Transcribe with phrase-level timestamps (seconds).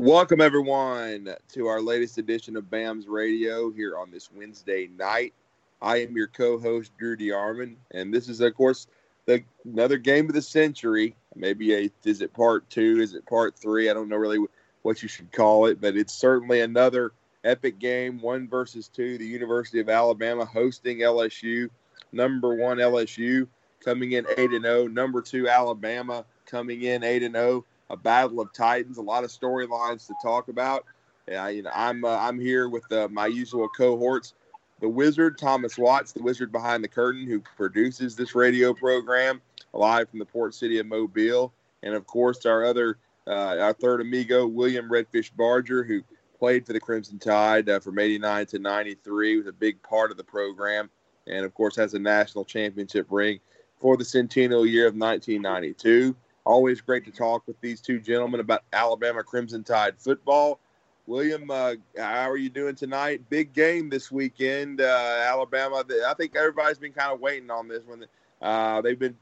[0.00, 5.34] Welcome, everyone, to our latest edition of BAMS Radio here on this Wednesday night.
[5.82, 8.86] I am your co host, Drew DeArmond, and this is, of course,
[9.26, 11.14] the another game of the century.
[11.36, 12.98] Maybe a, is it part two?
[12.98, 13.90] Is it part three?
[13.90, 14.38] I don't know really
[14.80, 17.12] what you should call it, but it's certainly another
[17.44, 19.18] epic game, one versus two.
[19.18, 21.68] The University of Alabama hosting LSU,
[22.10, 23.46] number one LSU
[23.84, 28.40] coming in 8 and 0, number two Alabama coming in 8 and 0 a battle
[28.40, 30.86] of titans, a lot of storylines to talk about.
[31.28, 34.34] Yeah, you know, I'm uh, I'm here with uh, my usual cohorts,
[34.80, 39.42] the Wizard Thomas Watts, the Wizard behind the curtain, who produces this radio program
[39.72, 41.52] live from the port city of Mobile,
[41.82, 46.02] and of course our other uh, our third amigo William Redfish Barger, who
[46.38, 50.16] played for the Crimson Tide uh, from '89 to '93, was a big part of
[50.16, 50.88] the program,
[51.26, 53.40] and of course has a national championship ring
[53.78, 56.14] for the centennial year of 1992.
[56.44, 60.58] Always great to talk with these two gentlemen about Alabama Crimson Tide football.
[61.06, 63.28] William, uh, how are you doing tonight?
[63.28, 65.84] Big game this weekend, uh, Alabama.
[66.06, 68.06] I think everybody's been kind of waiting on this one.
[68.40, 69.16] Uh, they've been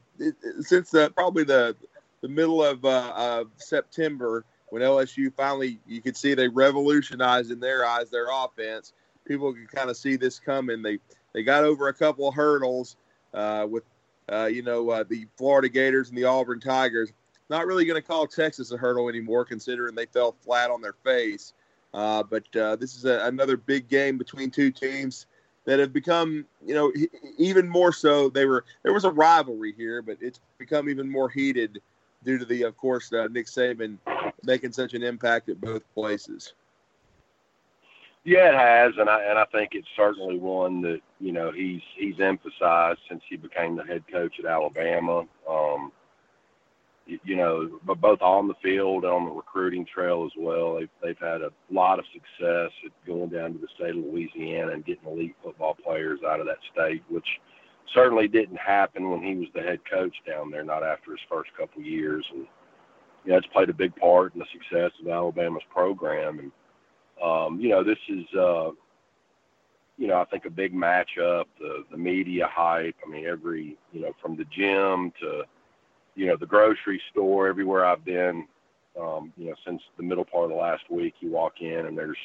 [0.61, 1.75] since probably the
[2.21, 7.59] the middle of, uh, of September when LSU finally you could see they revolutionized in
[7.59, 8.93] their eyes their offense.
[9.25, 10.81] People could kind of see this coming.
[10.81, 10.99] They
[11.33, 12.95] they got over a couple of hurdles
[13.33, 13.83] uh, with
[14.31, 17.11] uh, you know, uh, the Florida Gators and the Auburn Tigers.
[17.49, 20.95] Not really going to call Texas a hurdle anymore, considering they fell flat on their
[21.03, 21.53] face.
[21.93, 25.25] Uh, but uh, this is a, another big game between two teams
[25.65, 26.91] that have become, you know,
[27.37, 28.29] even more so.
[28.29, 31.81] They were there was a rivalry here, but it's become even more heated
[32.23, 33.97] due to the, of course, uh, Nick Saban
[34.43, 36.53] making such an impact at both places.
[38.25, 41.81] Yeah, it has, and I and I think it's certainly one that you know he's
[41.95, 45.23] he's emphasized since he became the head coach at Alabama.
[45.49, 45.91] Um,
[47.05, 50.75] you, you know, but both on the field and on the recruiting trail as well,
[50.75, 54.73] they've they've had a lot of success at going down to the state of Louisiana
[54.73, 57.27] and getting elite football players out of that state, which
[57.93, 60.63] certainly didn't happen when he was the head coach down there.
[60.63, 62.45] Not after his first couple years, and
[63.23, 66.51] you know, it's played a big part in the success of Alabama's program and
[67.23, 68.71] um, you know, this is, uh,
[69.97, 71.45] you know, I think a big matchup.
[71.59, 72.95] The the media hype.
[73.05, 75.43] I mean, every you know, from the gym to,
[76.15, 78.47] you know, the grocery store, everywhere I've been,
[78.99, 82.17] um, you know, since the middle part of last week, you walk in and there's,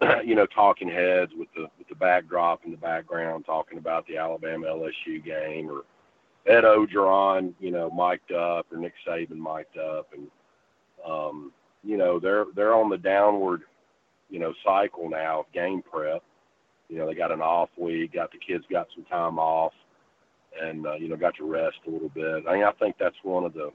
[0.24, 4.16] you know, talking heads with the with the backdrop in the background talking about the
[4.16, 5.82] Alabama LSU game or
[6.46, 10.28] Ed Orgeron, you know, mic'd up or Nick Saban mic'd up, and
[11.06, 11.52] um,
[11.84, 13.62] you know, they're they're on the downward
[14.32, 16.22] you know, cycle now of game prep.
[16.88, 19.72] You know, they got an off week, got the kids got some time off,
[20.60, 22.44] and uh, you know, got to rest a little bit.
[22.48, 23.70] I mean, I think that's one of the.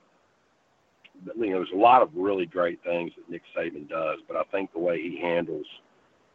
[1.35, 4.43] You know, there's a lot of really great things that Nick Saban does, but I
[4.51, 5.65] think the way he handles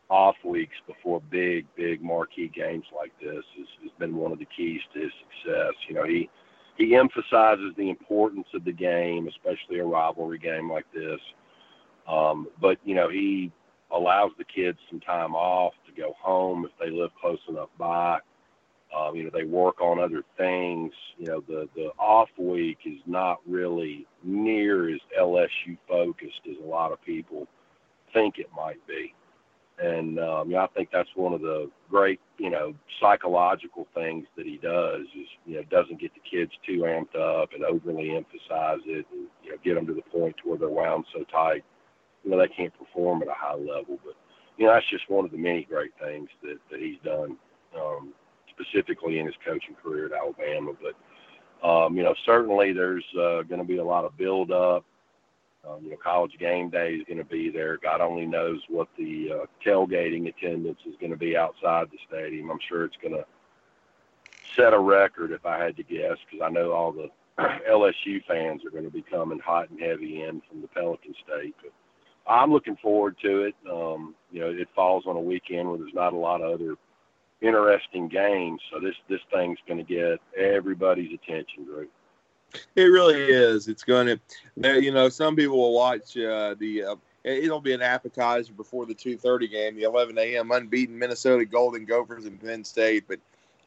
[0.09, 4.47] off weeks before big, big marquee games like this has, has been one of the
[4.57, 5.73] keys to his success.
[5.89, 6.29] You know, he
[6.79, 11.21] he emphasizes the importance of the game, especially a rivalry game like this.
[12.09, 13.53] Um, but you know, he
[13.93, 18.19] allows the kids some time off to go home if they live close enough by.
[18.97, 20.93] Um, you know, they work on other things.
[21.17, 26.67] You know, the the off week is not really near as LSU focused as a
[26.67, 27.47] lot of people
[28.13, 29.15] think it might be.
[29.79, 34.27] And um, you know, I think that's one of the great, you know, psychological things
[34.37, 38.15] that he does is, you know, doesn't get the kids too amped up and overly
[38.15, 41.25] emphasize it, and you know, get them to the point to where they're wound so
[41.33, 41.65] tight
[42.25, 43.99] you know they can't perform at a high level.
[44.05, 44.15] But
[44.57, 47.37] you know that's just one of the many great things that that he's done,
[47.79, 48.13] um,
[48.51, 50.73] specifically in his coaching career at Alabama.
[50.81, 54.85] But um, you know certainly there's uh, going to be a lot of build up.
[55.69, 57.79] Um, you know, college game day is going to be there.
[57.81, 62.51] God only knows what the uh, tailgating attendance is going to be outside the stadium.
[62.51, 63.25] I'm sure it's going to
[64.57, 67.09] set a record if I had to guess, because I know all the
[67.71, 71.55] LSU fans are going to be coming hot and heavy in from the Pelican State.
[71.63, 71.73] But
[72.27, 73.55] I'm looking forward to it.
[73.71, 76.77] Um, you know, it falls on a weekend where there's not a lot of other
[77.41, 81.89] interesting games, so this this thing's going to get everybody's attention, Drew.
[82.77, 83.69] It really is.
[83.69, 86.85] It's going to, you know, some people will watch uh, the.
[86.85, 90.51] Uh, it'll be an appetizer before the 2:30 game, the 11 a.m.
[90.51, 93.19] unbeaten Minnesota Golden Gophers and Penn State, but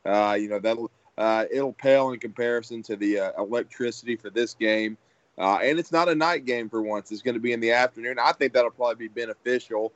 [0.09, 4.53] uh, you know that'll uh, it'll pale in comparison to the uh, electricity for this
[4.53, 4.97] game.
[5.37, 7.11] Uh, and it's not a night game for once.
[7.11, 8.17] It's going to be in the afternoon.
[8.19, 9.91] I think that'll probably be beneficial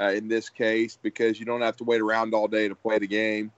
[0.00, 2.98] uh, in this case because you don't have to wait around all day to play
[2.98, 3.52] the game.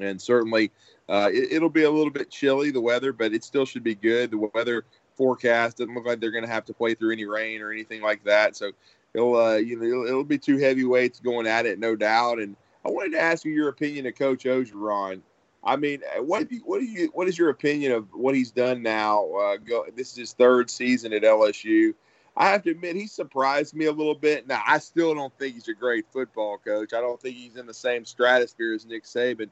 [0.00, 0.70] And certainly,
[1.08, 3.94] uh, it, will be a little bit chilly, the weather, but it still should be
[3.94, 4.30] good.
[4.30, 4.84] The weather
[5.16, 8.02] forecast doesn't look like they're going to have to play through any rain or anything
[8.02, 8.56] like that.
[8.56, 8.72] So
[9.14, 12.38] It'll, uh, you know, it'll, it'll, be two heavyweights going at it, no doubt.
[12.38, 15.22] And I wanted to ask you your opinion of Coach Orgeron.
[15.68, 18.50] I mean, what do you, what do you what is your opinion of what he's
[18.50, 19.30] done now?
[19.34, 21.92] Uh, go, this is his third season at LSU.
[22.38, 24.46] I have to admit, he surprised me a little bit.
[24.46, 26.94] Now, I still don't think he's a great football coach.
[26.94, 29.50] I don't think he's in the same stratosphere as Nick Saban,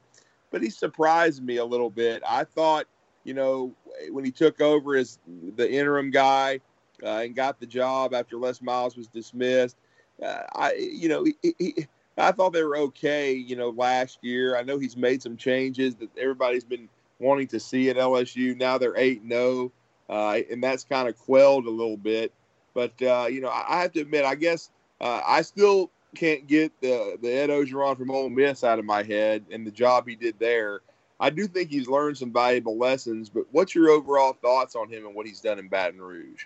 [0.49, 2.23] but he surprised me a little bit.
[2.27, 2.85] I thought,
[3.23, 3.75] you know,
[4.09, 5.19] when he took over as
[5.55, 6.61] the interim guy
[7.03, 9.77] uh, and got the job after Les Miles was dismissed,
[10.23, 11.87] uh, I, you know, he, he,
[12.17, 14.57] I thought they were okay, you know, last year.
[14.57, 18.57] I know he's made some changes that everybody's been wanting to see at LSU.
[18.57, 19.71] Now they're 8 0,
[20.09, 22.33] uh, and that's kind of quelled a little bit.
[22.73, 24.71] But uh, you know, I, have to admit, I guess
[25.01, 29.03] uh, I still can't get the the Ed Orgeron from Ole Miss out of my
[29.03, 30.81] head and the job he did there.
[31.19, 33.29] I do think he's learned some valuable lessons.
[33.29, 36.45] But what's your overall thoughts on him and what he's done in Baton Rouge?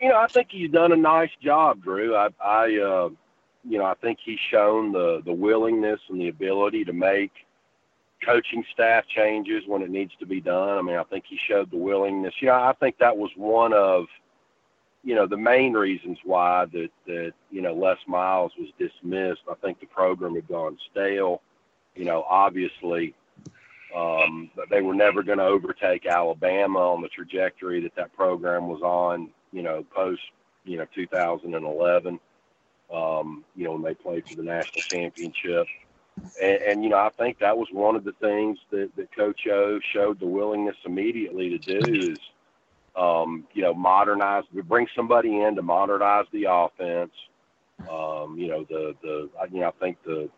[0.00, 2.14] You know, I think he's done a nice job, Drew.
[2.14, 3.08] I, I uh,
[3.68, 7.32] you know, I think he's shown the the willingness and the ability to make
[8.24, 10.78] coaching staff changes when it needs to be done.
[10.78, 12.34] I mean, I think he showed the willingness.
[12.40, 14.06] Yeah, I think that was one of
[15.06, 19.54] you know, the main reasons why that, that, you know, Les Miles was dismissed, I
[19.62, 21.42] think the program had gone stale.
[21.94, 23.14] You know, obviously,
[23.96, 28.82] um, they were never going to overtake Alabama on the trajectory that that program was
[28.82, 30.22] on, you know, post,
[30.64, 32.18] you know, 2011,
[32.92, 35.66] um, you know, when they played for the national championship.
[36.42, 39.46] And, and, you know, I think that was one of the things that, that Coach
[39.48, 42.18] O showed the willingness immediately to do is–
[42.96, 47.12] um, you know, modernize, bring somebody in to modernize the offense.
[47.90, 50.30] Um, you know, the, the, you know, I think the,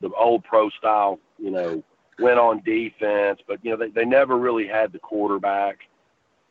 [0.00, 1.84] the old pro style, you know,
[2.18, 5.80] went on defense, but, you know, they, they never really had the quarterback,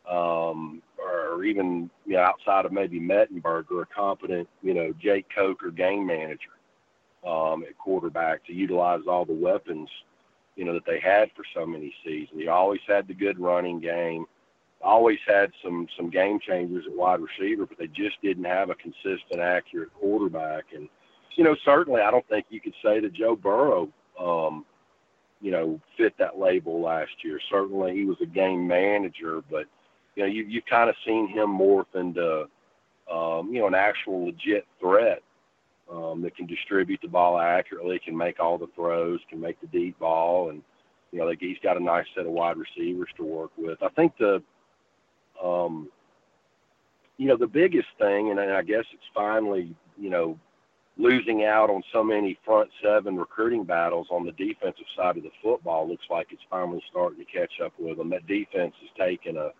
[0.08, 5.70] um, or even, you know, outside of maybe Mettenberger, a competent, you know, Jake Coker
[5.70, 6.50] game manager,
[7.26, 9.88] um, at quarterback to utilize all the weapons,
[10.54, 12.40] you know, that they had for so many seasons.
[12.40, 14.26] He always had the good running game
[14.82, 18.74] always had some some game changers at wide receiver, but they just didn't have a
[18.74, 20.64] consistent, accurate quarterback.
[20.74, 20.88] And
[21.36, 24.64] you know, certainly, I don't think you could say that Joe Burrow, um,
[25.40, 27.40] you know, fit that label last year.
[27.50, 29.66] Certainly, he was a game manager, but
[30.16, 32.48] you know, you you've kind of seen him morph into,
[33.12, 35.22] um, you know, an actual legit threat
[35.92, 39.66] um, that can distribute the ball accurately, can make all the throws, can make the
[39.68, 40.62] deep ball, and
[41.12, 43.80] you know, like he's got a nice set of wide receivers to work with.
[43.82, 44.42] I think the
[45.42, 45.88] um,
[47.18, 50.38] you know, the biggest thing, and I guess it's finally, you know,
[50.98, 55.30] losing out on so many front seven recruiting battles on the defensive side of the
[55.42, 58.10] football looks like it's finally starting to catch up with them.
[58.10, 59.50] That defense has taken a,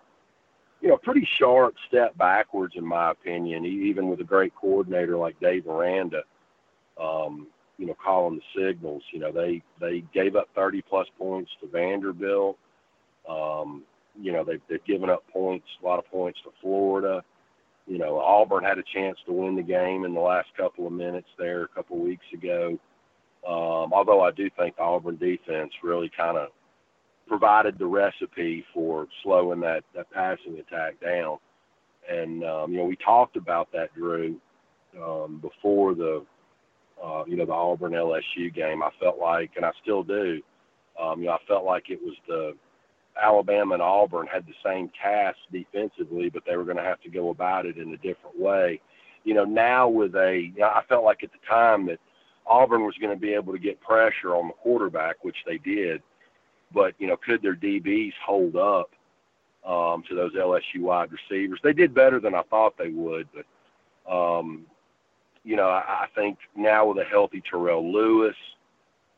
[0.81, 5.39] you know, pretty sharp step backwards, in my opinion, even with a great coordinator like
[5.41, 6.23] Dave Aranda,
[7.01, 7.47] um,
[7.79, 9.03] you know, calling the signals.
[9.13, 12.59] You know, they they gave up 30 plus points to Vanderbilt.
[13.29, 13.83] Um,
[14.21, 17.23] you know, they've, they've given up points, a lot of points to Florida.
[17.87, 20.93] You know, Auburn had a chance to win the game in the last couple of
[20.93, 22.79] minutes there a couple of weeks ago.
[23.47, 26.49] Um, although I do think the Auburn defense really kind of
[27.27, 31.39] provided the recipe for slowing that, that passing attack down.
[32.11, 34.37] And, um, you know, we talked about that, Drew,
[35.03, 36.25] um, before the,
[37.03, 38.83] uh, you know, the Auburn LSU game.
[38.83, 40.41] I felt like, and I still do,
[41.01, 42.55] um, you know, I felt like it was the,
[43.21, 47.11] Alabama and Auburn had the same task defensively, but they were going to have to
[47.11, 48.81] go about it in a different way.
[49.25, 51.99] You know, now with a, you know, I felt like at the time that
[52.47, 56.03] Auburn was going to be able to get pressure on the quarterback, which they did.
[56.73, 58.91] But you know, could their DBs hold up
[59.67, 61.61] um, to those LSU wide receivers?
[61.63, 64.67] They did better than I thought they would, but um,
[65.45, 68.37] you know, I, I think now with a healthy Terrell Lewis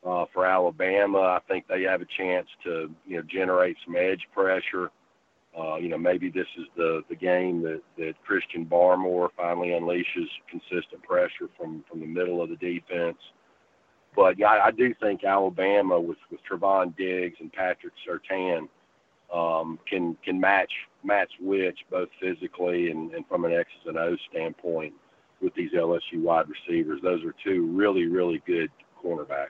[0.07, 1.19] uh, for Alabama.
[1.19, 4.91] I think they have a chance to you know generate some edge pressure.
[5.59, 10.29] Uh, you know, maybe this is the the game that that Christian Barmore finally unleashes
[10.49, 13.19] consistent pressure from from the middle of the defense.
[14.17, 18.69] But yeah, I, I do think Alabama with with Trevon Diggs and Patrick Surtain
[19.33, 20.73] um, can can match
[21.05, 24.95] match which both physically and, and from an X's and O's standpoint
[25.41, 27.01] with these LSU wide receivers.
[27.03, 28.71] Those are two really really good
[29.03, 29.49] cornerbacks.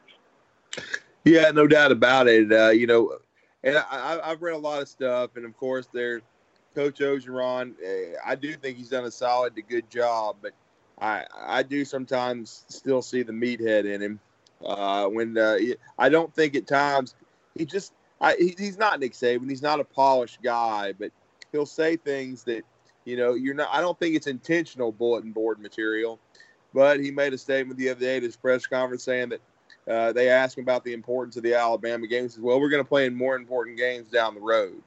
[1.25, 2.53] Yeah, no doubt about it.
[2.53, 3.19] Uh, you know,
[3.63, 6.23] and I, have read a lot of stuff, and of course, there's
[6.75, 7.75] Coach Orgeron.
[7.83, 10.53] Uh, I do think he's done a solid to good job, but
[11.01, 14.21] I I do sometimes still see the meathead in him.
[14.65, 15.57] Uh, when uh,
[15.99, 17.15] I don't think at times
[17.57, 19.49] he just I, he, he's not Nick Saban.
[19.49, 21.13] He's not a polished guy, but
[21.53, 22.65] he'll say things that
[23.05, 23.71] You know, you're not.
[23.73, 26.19] I don't think it's intentional bulletin board material,
[26.75, 29.41] but he made a statement the other day at his press conference saying that
[29.91, 32.25] uh, they asked him about the importance of the Alabama game.
[32.25, 34.83] He says, "Well, we're going to play in more important games down the road."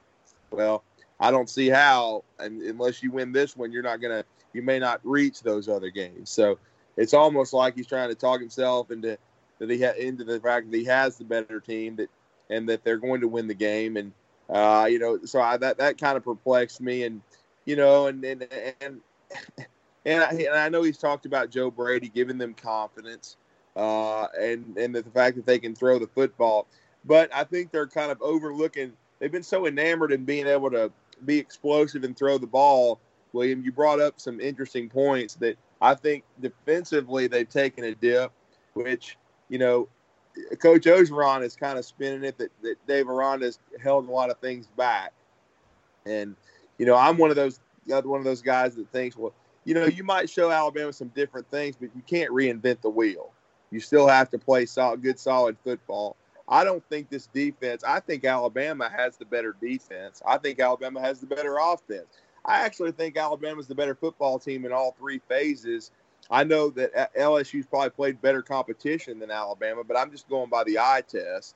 [0.52, 0.84] Well,
[1.20, 4.26] I don't see how, and unless you win this one, you're not going to.
[4.54, 6.30] You may not reach those other games.
[6.30, 6.60] So
[6.98, 9.18] it's almost like he's trying to talk himself into
[9.62, 12.10] that he ha- into the fact that he has the better team that
[12.50, 13.96] and that they're going to win the game.
[13.96, 14.12] And
[14.50, 17.04] uh, you know, so I, that that kind of perplexed me.
[17.04, 17.22] And
[17.66, 18.48] you know, and and
[18.82, 19.02] and
[20.06, 23.38] and I, and I know he's talked about Joe Brady giving them confidence,
[23.76, 26.68] uh, and and the fact that they can throw the football.
[27.06, 28.94] But I think they're kind of overlooking.
[29.20, 30.92] They've been so enamored in being able to
[31.26, 33.00] be explosive and throw the ball.
[33.34, 38.32] William, you brought up some interesting points that I think defensively they've taken a dip,
[38.74, 39.18] which
[39.52, 39.88] you know
[40.60, 44.30] Coach Orgeron is kind of spinning it that, that Dave Aranda has held a lot
[44.30, 45.14] of things back.
[46.06, 46.36] And,
[46.78, 47.60] you know, I'm one of those
[47.92, 49.34] other one of those guys that thinks, well,
[49.66, 53.32] you know, you might show Alabama some different things, but you can't reinvent the wheel.
[53.72, 56.16] You still have to play solid, good, solid football.
[56.48, 57.84] I don't think this defense.
[57.84, 60.22] I think Alabama has the better defense.
[60.26, 62.08] I think Alabama has the better offense.
[62.44, 65.92] I actually think Alabama's the better football team in all three phases.
[66.30, 70.64] I know that LSU's probably played better competition than Alabama, but I'm just going by
[70.64, 71.56] the eye test.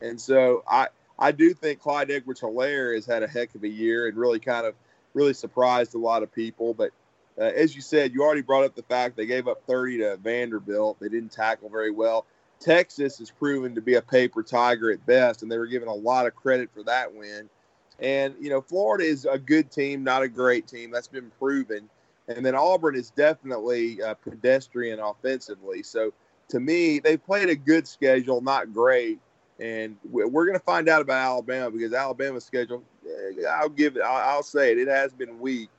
[0.00, 3.68] And so I I do think Clyde Edwards Helaire has had a heck of a
[3.68, 4.74] year and really kind of
[5.14, 6.74] really surprised a lot of people.
[6.74, 6.92] But
[7.38, 10.16] uh, as you said, you already brought up the fact they gave up 30 to
[10.16, 10.98] Vanderbilt.
[11.00, 12.26] They didn't tackle very well.
[12.60, 15.94] Texas has proven to be a paper tiger at best, and they were given a
[15.94, 17.50] lot of credit for that win.
[17.98, 20.90] And, you know, Florida is a good team, not a great team.
[20.90, 21.88] That's been proven.
[22.28, 25.82] And then Auburn is definitely uh, pedestrian offensively.
[25.82, 26.12] So
[26.48, 29.20] to me, they played a good schedule, not great.
[29.58, 34.02] And we're going to find out about Alabama because Alabama's schedule, eh, I'll give it,
[34.02, 35.70] I'll, say it, it has been weak.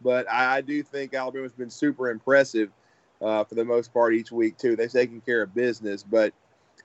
[0.00, 2.70] But I do think Alabama's been super impressive
[3.20, 4.76] uh, for the most part each week too.
[4.76, 6.02] They've taken care of business.
[6.02, 6.32] But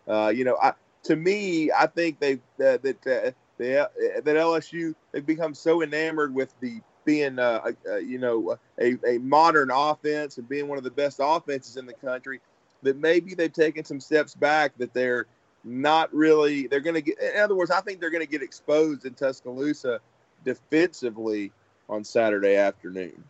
[0.07, 3.87] uh, you know, I, to me, I think they uh, that uh, they, uh,
[4.23, 9.17] that LSU they've become so enamored with the being, uh, uh, you know, a, a
[9.19, 12.39] modern offense and being one of the best offenses in the country,
[12.83, 14.77] that maybe they've taken some steps back.
[14.77, 15.25] That they're
[15.63, 16.67] not really.
[16.67, 17.19] They're going to get.
[17.19, 19.99] In other words, I think they're going to get exposed in Tuscaloosa
[20.43, 21.51] defensively
[21.89, 23.23] on Saturday afternoon.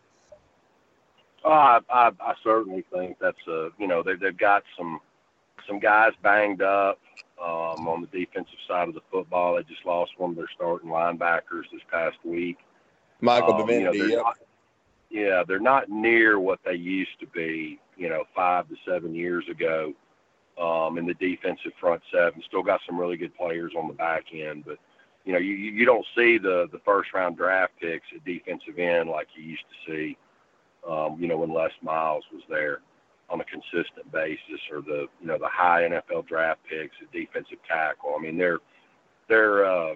[1.46, 5.00] Oh, I, I, I certainly think that's a you know they, they've got some
[5.68, 7.00] some guys banged up
[7.42, 9.56] um, on the defensive side of the football.
[9.56, 12.58] They just lost one of their starting linebackers this past week.
[13.24, 13.98] Michael um, Divinity.
[13.98, 14.38] You know, they're not,
[15.10, 17.80] yeah, they're not near what they used to be.
[17.96, 19.94] You know, five to seven years ago.
[20.62, 24.26] Um, in the defensive front seven, still got some really good players on the back
[24.32, 24.78] end, but
[25.26, 29.10] you know, you you don't see the the first round draft picks at defensive end
[29.10, 30.18] like you used to see.
[30.88, 32.82] Um, you know, when Les Miles was there
[33.30, 37.58] on a consistent basis, or the you know the high NFL draft picks at defensive
[37.68, 38.14] tackle.
[38.16, 38.60] I mean, they're
[39.28, 39.96] they're uh,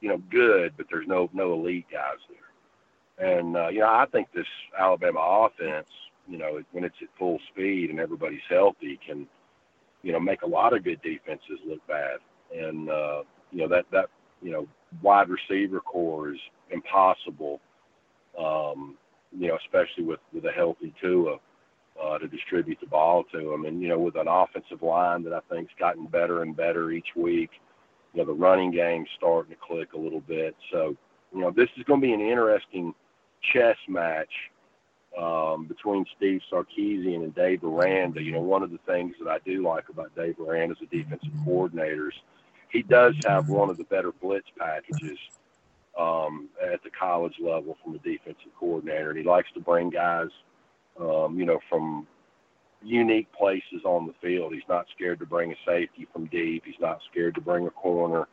[0.00, 2.42] you know, good, but there's no no elite guys there.
[3.18, 4.46] And uh, you know, I think this
[4.78, 5.86] Alabama offense,
[6.28, 9.26] you know, when it's at full speed and everybody's healthy, can
[10.02, 12.18] you know make a lot of good defenses look bad.
[12.54, 14.06] And uh, you know that that
[14.42, 14.66] you know
[15.02, 17.60] wide receiver corps is impossible.
[18.38, 18.96] Um,
[19.36, 21.36] you know, especially with with a healthy Tua
[22.02, 25.32] uh, to distribute the ball to them, and you know, with an offensive line that
[25.32, 27.50] I think's gotten better and better each week
[28.12, 30.54] you know, the running game's starting to click a little bit.
[30.70, 30.96] So,
[31.34, 32.94] you know, this is going to be an interesting
[33.52, 34.32] chess match
[35.18, 38.22] um, between Steve Sarkisian and Dave Aranda.
[38.22, 40.94] You know, one of the things that I do like about Dave Aranda as a
[40.94, 42.14] defensive coordinator is
[42.70, 45.18] he does have one of the better blitz packages
[45.98, 49.10] um, at the college level from a defensive coordinator.
[49.10, 50.28] And he likes to bring guys,
[50.98, 52.06] um, you know, from
[52.84, 54.54] unique places on the field.
[54.54, 56.64] He's not scared to bring a safety from deep.
[56.64, 58.28] He's not scared to bring a corner.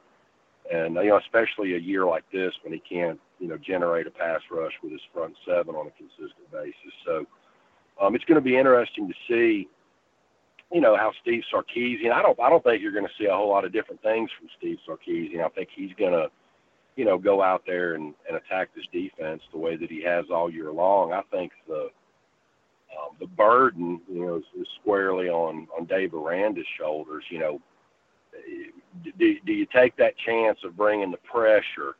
[0.71, 4.11] And you know, especially a year like this when he can't, you know, generate a
[4.11, 6.93] pass rush with his front seven on a consistent basis.
[7.05, 7.25] So
[7.99, 9.67] um, it's going to be interesting to see,
[10.71, 12.11] you know, how Steve Sarkisian.
[12.11, 14.29] I don't, I don't think you're going to see a whole lot of different things
[14.37, 15.43] from Steve Sarkisian.
[15.43, 16.29] I think he's going to,
[16.95, 20.25] you know, go out there and, and attack this defense the way that he has
[20.31, 21.13] all year long.
[21.13, 21.89] I think the
[22.97, 27.23] um, the burden, you know, is, is squarely on on Dave Aranda's shoulders.
[27.29, 27.61] You know,
[29.17, 31.95] do, do you take that chance of bringing the pressure?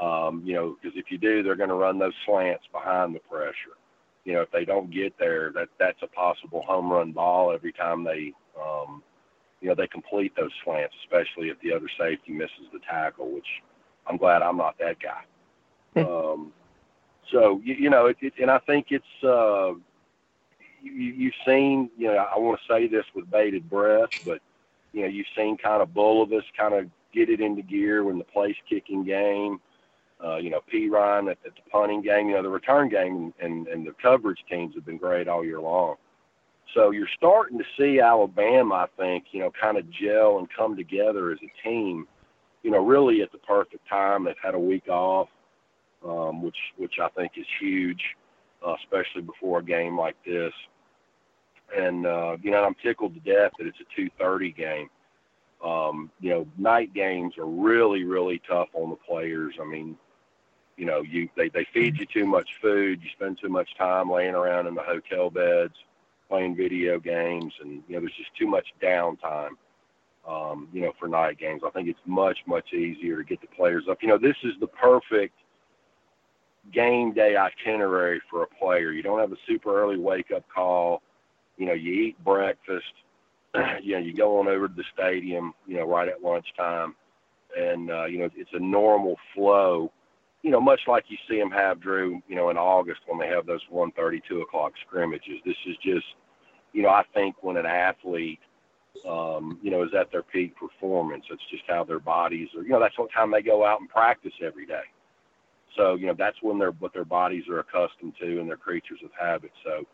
[0.00, 3.20] Um, you know, because if you do, they're going to run those slants behind the
[3.20, 3.76] pressure.
[4.24, 7.72] You know, if they don't get there, that that's a possible home run ball every
[7.72, 9.02] time they, um,
[9.60, 13.30] you know, they complete those slants, especially if the other safety misses the tackle.
[13.30, 13.46] Which
[14.08, 15.22] I'm glad I'm not that guy.
[16.02, 16.52] Um,
[17.30, 19.72] So you, you know, it, it, and I think it's uh,
[20.84, 21.90] you, you've seen.
[21.96, 24.40] You know, I want to say this with bated breath, but
[24.92, 28.24] you know, you've seen kind of Bulovas kind of get it into gear when the
[28.24, 29.60] place kicking game.
[30.24, 32.28] Uh, you know, Perine at, at the punting game.
[32.28, 35.60] You know, the return game and, and the coverage teams have been great all year
[35.60, 35.96] long.
[36.72, 40.76] So you're starting to see Alabama, I think, you know, kind of gel and come
[40.76, 42.06] together as a team.
[42.62, 44.24] You know, really at the perfect time.
[44.24, 45.28] They've had a week off
[46.04, 48.02] um, which which I think is huge,
[48.66, 50.52] uh, especially before a game like this.
[51.76, 54.90] And uh, you know, I'm tickled to death that it's a 2:30 game.
[55.64, 59.54] Um, you know, night games are really really tough on the players.
[59.60, 59.96] I mean,
[60.76, 64.10] you know, you they they feed you too much food, you spend too much time
[64.10, 65.74] laying around in the hotel beds,
[66.28, 69.50] playing video games, and you know, there's just too much downtime.
[70.26, 73.46] Um, you know, for night games, I think it's much much easier to get the
[73.48, 73.98] players up.
[74.02, 75.34] You know, this is the perfect
[76.72, 78.90] game day itinerary for a player.
[78.90, 81.02] You don't have a super early wake up call.
[81.56, 82.92] You know, you eat breakfast.
[83.82, 85.54] you know, you go on over to the stadium.
[85.66, 86.94] You know, right at lunchtime,
[87.56, 89.92] and uh, you know it's a normal flow.
[90.42, 92.20] You know, much like you see them have Drew.
[92.28, 95.40] You know, in August when they have those one thirty, two o'clock scrimmages.
[95.44, 96.06] This is just,
[96.72, 98.40] you know, I think when an athlete
[99.08, 101.24] um, you know, is at their peak performance.
[101.30, 102.62] It's just how their bodies are.
[102.62, 104.84] You know, that's what time they go out and practice every day.
[105.76, 109.00] So, you know, that's when they're what their bodies are accustomed to and they're creatures
[109.04, 109.50] of habit.
[109.64, 109.84] So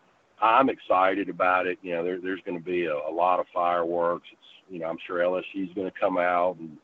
[0.40, 1.78] I'm excited about it.
[1.82, 4.26] You know, there, there's going to be a, a lot of fireworks.
[4.32, 6.76] It's, you know, I'm sure LSU's going to come out and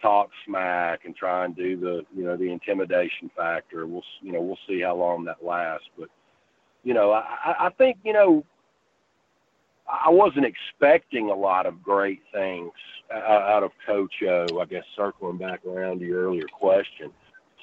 [0.00, 3.86] talk smack and try and do the, you know, the intimidation factor.
[3.86, 5.88] We'll, you know, we'll see how long that lasts.
[5.98, 6.08] But,
[6.84, 8.44] you know, I, I think, you know,
[9.88, 12.72] I wasn't expecting a lot of great things
[13.12, 14.58] out of Coach O.
[14.60, 17.12] I guess circling back around to your earlier question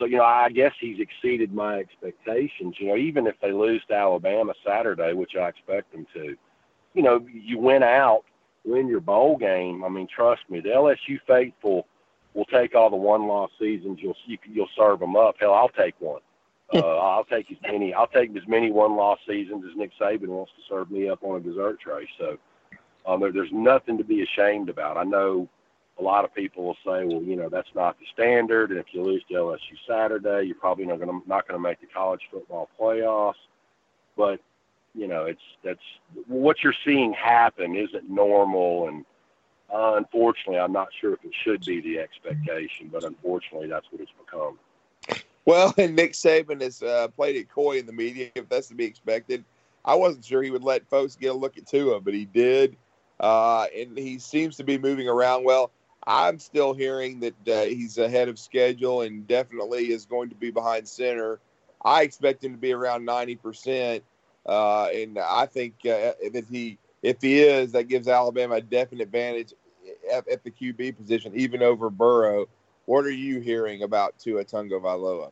[0.04, 2.76] so, you know, I guess he's exceeded my expectations.
[2.78, 6.36] You know, even if they lose to Alabama Saturday, which I expect them to,
[6.94, 8.24] you know, you win out,
[8.66, 9.82] win your bowl game.
[9.82, 11.88] I mean, trust me, the LSU faithful
[12.34, 14.00] will take all the one-loss seasons.
[14.02, 15.36] You'll you, you'll serve them up.
[15.40, 16.22] Hell, I'll take one.
[16.74, 17.94] Uh, I'll take as many.
[17.94, 21.40] I'll take as many one-loss seasons as Nick Saban wants to serve me up on
[21.40, 22.10] a dessert tray.
[22.18, 22.40] So,
[23.06, 24.98] um, there, there's nothing to be ashamed about.
[24.98, 25.48] I know
[26.00, 28.88] a lot of people will say, well, you know, that's not the standard, and if
[28.92, 31.88] you lose to LSU Saturday, you're probably not going to not going to make the
[31.88, 33.36] college football playoffs.
[34.18, 34.40] But
[34.96, 35.80] you know, it's that's
[36.28, 39.06] what you're seeing happen isn't normal, and
[39.74, 44.02] uh, unfortunately, I'm not sure if it should be the expectation, but unfortunately, that's what
[44.02, 44.58] it's become.
[45.46, 48.76] Well, and Nick Saban has uh, played it coy in the media, if that's to
[48.76, 49.44] be expected.
[49.86, 52.78] I wasn't sure he would let folks get a look at Tua, but he did.
[53.20, 55.72] Uh, and he seems to be moving around well.
[56.06, 60.52] I'm still hearing that uh, he's ahead of schedule and definitely is going to be
[60.52, 61.40] behind center.
[61.84, 64.02] I expect him to be around 90%.
[64.46, 69.04] Uh, and I think uh, that he, if he is, that gives Alabama a definite
[69.04, 69.54] advantage
[70.12, 72.48] at, at, the QB position, even over Burrow.
[72.86, 75.32] What are you hearing about Tua Tagovailoa?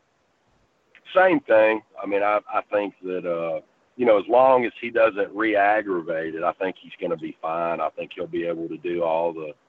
[1.13, 1.81] Same thing.
[2.01, 3.59] I mean, I, I think that, uh,
[3.97, 7.35] you know, as long as he doesn't re-aggravate it, I think he's going to be
[7.41, 7.81] fine.
[7.81, 9.53] I think he'll be able to do all the–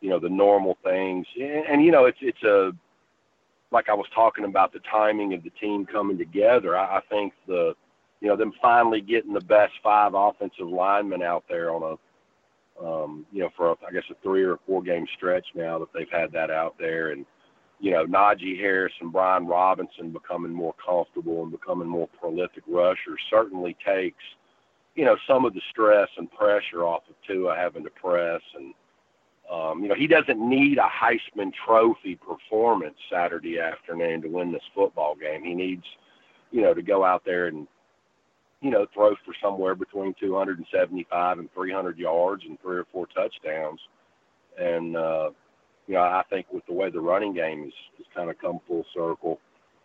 [0.00, 2.72] you know the normal things and, and you know it's it's a
[3.72, 6.76] like I was talking about the timing of the team coming together.
[6.76, 7.74] I, I think the
[8.20, 13.26] you know them finally getting the best five offensive linemen out there on a um,
[13.32, 16.10] you know for a, I guess a three or four game stretch now that they've
[16.10, 17.26] had that out there and
[17.80, 23.20] you know Najee Harris and Brian Robinson becoming more comfortable and becoming more prolific rushers
[23.30, 24.22] certainly takes
[24.94, 28.72] you know some of the stress and pressure off of Tua having to press and
[29.50, 34.62] um, you know, he doesn't need a Heisman Trophy performance Saturday afternoon to win this
[34.74, 35.44] football game.
[35.44, 35.84] He needs,
[36.50, 37.68] you know, to go out there and,
[38.60, 43.80] you know, throw for somewhere between 275 and 300 yards and three or four touchdowns.
[44.58, 45.30] And, uh,
[45.86, 48.58] you know, I think with the way the running game is, is kind of come
[48.66, 49.38] full circle,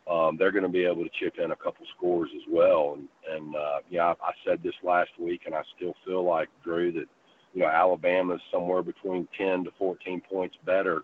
[0.09, 2.97] um, they're going to be able to chip in a couple scores as well.
[2.97, 6.49] And, and uh, yeah, I, I said this last week, and I still feel like,
[6.63, 7.05] Drew, that–
[7.53, 11.03] you know, Alabama's somewhere between 10 to 14 points better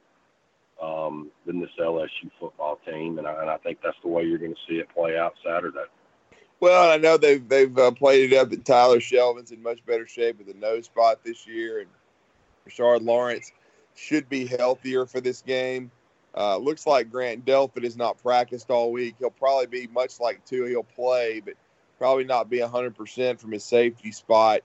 [0.81, 4.37] um, than this LSU football team, and I, and I think that's the way you're
[4.37, 5.85] going to see it play out Saturday.
[6.59, 10.07] Well, I know they've they've uh, played it up that Tyler Shelvin's in much better
[10.07, 11.89] shape with a nose spot this year, and
[12.67, 13.51] Rashard Lawrence
[13.95, 15.91] should be healthier for this game.
[16.35, 19.15] Uh, looks like Grant Delpit has not practiced all week.
[19.19, 20.69] He'll probably be much like Tua.
[20.69, 21.55] He'll play, but
[21.97, 24.61] probably not be 100% from his safety spot.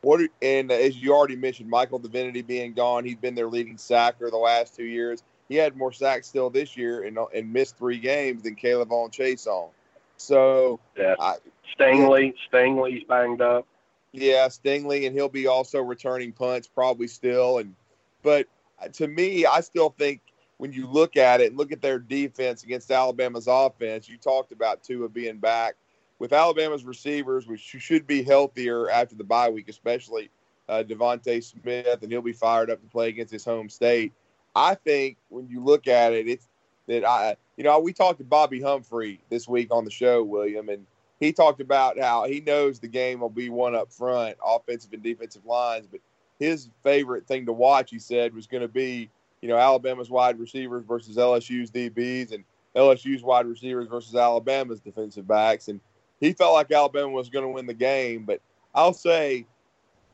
[0.00, 4.30] What and as you already mentioned, Michael Divinity being gone, he's been their leading sacker
[4.30, 5.22] the last two years.
[5.48, 9.70] He had more sacks still this year and, and missed three games than K'Lavon Chaisson.
[10.16, 11.36] So yeah, I,
[11.78, 13.66] Stingley, Stingley's banged up.
[14.12, 17.58] Yeah, Stingley, and he'll be also returning punts probably still.
[17.58, 17.74] And
[18.22, 18.46] but
[18.94, 20.20] to me, I still think
[20.58, 24.52] when you look at it and look at their defense against Alabama's offense, you talked
[24.52, 25.74] about Tua being back
[26.18, 30.30] with Alabama's receivers, which should be healthier after the bye week, especially
[30.68, 34.12] uh, DeVonta Smith, and he'll be fired up to play against his home state.
[34.54, 36.48] I think when you look at it, it's
[36.88, 40.68] that I, you know, we talked to Bobby Humphrey this week on the show, William,
[40.68, 40.86] and
[41.20, 45.02] he talked about how he knows the game will be one up front, offensive and
[45.02, 46.00] defensive lines, but
[46.38, 49.10] his favorite thing to watch, he said, was going to be,
[49.42, 52.44] you know, Alabama's wide receivers versus LSU's DBs and
[52.76, 55.68] LSU's wide receivers versus Alabama's defensive backs.
[55.68, 55.80] And
[56.20, 58.40] he felt like Alabama was going to win the game, but
[58.74, 59.46] I'll say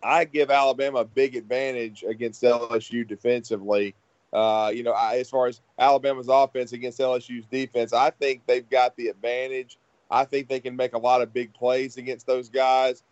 [0.02, 3.94] I give Alabama a big advantage against LSU defensively.
[4.32, 8.68] Uh, you know, I, as far as Alabama's offense against LSU's defense, I think they've
[8.68, 9.78] got the advantage.
[10.10, 13.02] I think they can make a lot of big plays against those guys.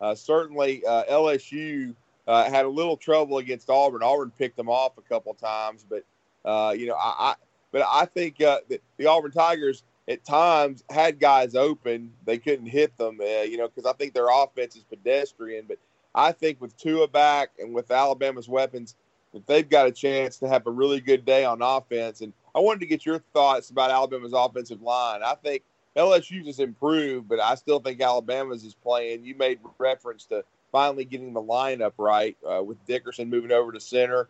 [0.00, 1.94] Uh, certainly, uh, LSU
[2.26, 4.02] uh, had a little trouble against Auburn.
[4.02, 6.04] Auburn picked them off a couple times, but
[6.44, 7.34] uh, you know, I, I,
[7.70, 12.12] but I think uh, the, the, Auburn Tigers at times had guys open.
[12.24, 15.66] They couldn't hit them, you know, because I think their offense is pedestrian.
[15.68, 15.78] But
[16.14, 18.96] I think with Tua back and with Alabama's weapons,
[19.32, 22.20] that they've got a chance to have a really good day on offense.
[22.20, 25.22] And I wanted to get your thoughts about Alabama's offensive line.
[25.22, 25.62] I think
[25.96, 29.24] LSU just improved, but I still think Alabama's is playing.
[29.24, 33.80] You made reference to finally getting the lineup right uh, with Dickerson moving over to
[33.80, 34.28] center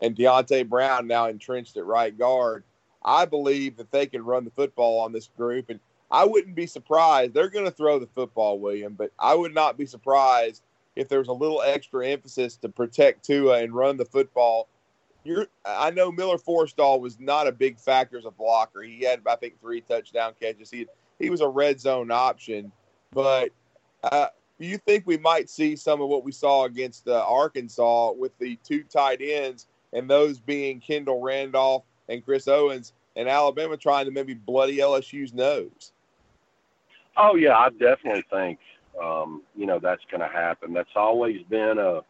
[0.00, 2.64] and Deonte Brown now entrenched at right guard.
[3.02, 5.80] I believe that they can run the football on this group, and
[6.10, 7.34] I wouldn't be surprised.
[7.34, 10.62] They're going to throw the football, William, but I would not be surprised
[10.96, 14.68] if there's a little extra emphasis to protect Tua and run the football.
[15.24, 18.82] You're, I know Miller Forristall was not a big factor as a blocker.
[18.82, 20.70] He had, I think, three touchdown catches.
[20.70, 20.86] He
[21.18, 22.70] he was a red zone option,
[23.12, 23.50] but
[24.04, 28.36] uh, you think we might see some of what we saw against uh, Arkansas with
[28.38, 34.06] the two tight ends and those being Kendall Randolph and Chris Owens and Alabama trying
[34.06, 35.92] to maybe bloody LSU's nose?
[37.16, 38.58] Oh yeah, I definitely think
[39.02, 40.72] um, you know that's going to happen.
[40.72, 42.00] That's always been a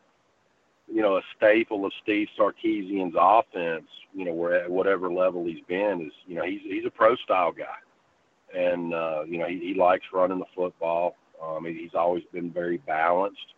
[0.92, 3.88] you know a staple of Steve Sarkisian's offense.
[4.14, 7.16] You know, where at whatever level he's been is you know he's he's a pro
[7.16, 11.16] style guy, and uh, you know he, he likes running the football.
[11.42, 13.54] Um, he's always been very balanced,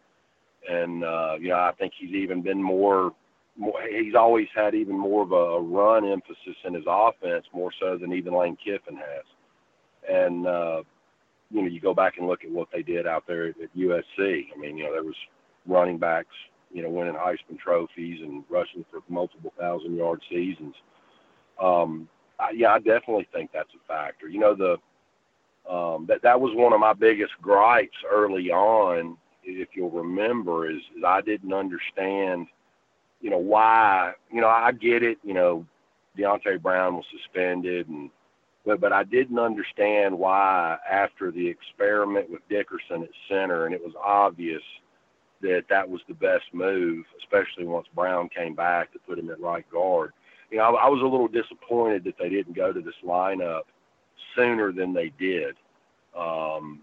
[0.68, 3.12] and uh, you know I think he's even been more.
[3.60, 7.98] More, he's always had even more of a run emphasis in his offense, more so
[7.98, 9.24] than even Lane Kiffin has.
[10.08, 10.82] And uh,
[11.50, 14.46] you know, you go back and look at what they did out there at, USC.
[14.54, 15.14] I mean, you know, there was
[15.66, 16.34] running backs,
[16.72, 20.74] you know, winning Heisman trophies and rushing for multiple thousand yard seasons.
[21.60, 24.26] Um, I, yeah, I definitely think that's a factor.
[24.26, 24.76] You know, the
[25.70, 30.78] um, that that was one of my biggest gripes early on, if you'll remember, is,
[30.96, 32.46] is I didn't understand,
[33.20, 34.12] you know, why.
[34.32, 35.18] You know, I get it.
[35.22, 35.66] You know,
[36.18, 38.10] Deonte Brown was suspended and
[38.64, 43.82] but but I didn't understand why after the experiment with Dickerson at center, and it
[43.82, 44.62] was obvious
[45.40, 49.40] that that was the best move, especially once Brown came back to put him at
[49.40, 50.12] right guard.
[50.50, 53.62] You know, I, I was a little disappointed that they didn't go to this lineup
[54.36, 55.56] sooner than they did.
[56.16, 56.80] Um,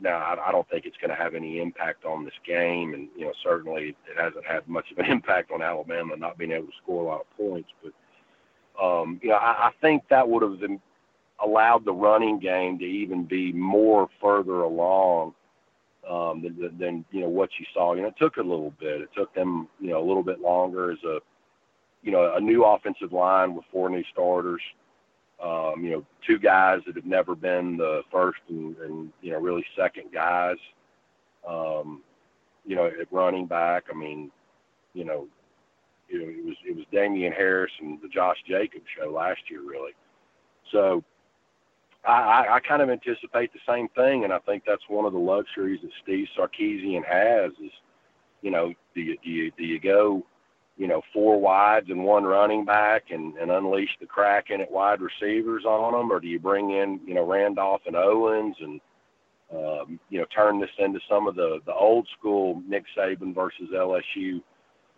[0.00, 3.08] now, I, I don't think it's going to have any impact on this game, and
[3.16, 6.66] you know, certainly it hasn't had much of an impact on Alabama not being able
[6.66, 7.70] to score a lot of points.
[7.82, 7.92] But
[8.82, 10.80] um, you know, I, I think that would have been
[11.44, 15.34] allowed the running game to even be more further along
[16.08, 17.94] um, than, than you know what you saw.
[17.94, 19.00] You know, it took a little bit.
[19.00, 21.18] It took them you know a little bit longer as a
[22.02, 24.62] you know a new offensive line with four new starters.
[25.42, 29.38] Um, you know, two guys that have never been the first and, and you know
[29.38, 30.56] really second guys.
[31.48, 32.02] Um,
[32.66, 33.84] you know, at running back.
[33.90, 34.30] I mean,
[34.92, 35.26] you know,
[36.08, 39.62] you know, it was it was Damien Harris and the Josh Jacobs show last year,
[39.62, 39.92] really.
[40.72, 41.02] So
[42.04, 45.18] I, I kind of anticipate the same thing, and I think that's one of the
[45.18, 47.52] luxuries that Steve Sarkisian has.
[47.62, 47.72] Is
[48.42, 50.24] you know, do you do you do you go,
[50.78, 55.00] you know, four wides and one running back, and and unleash the Kraken at wide
[55.00, 58.80] receivers on them, or do you bring in you know Randolph and Owens and
[59.52, 63.68] um, you know turn this into some of the the old school Nick Saban versus
[63.74, 64.40] LSU,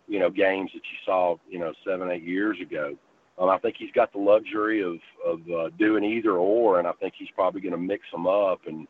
[0.07, 2.95] you know, games that you saw you know seven eight years ago.
[3.39, 6.91] Um, I think he's got the luxury of of uh, doing either or, and I
[6.93, 8.61] think he's probably going to mix them up.
[8.67, 8.87] And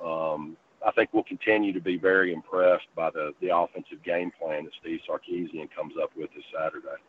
[0.00, 4.64] um, I think we'll continue to be very impressed by the the offensive game plan
[4.64, 7.00] that Steve Sarkisian comes up with this Saturday.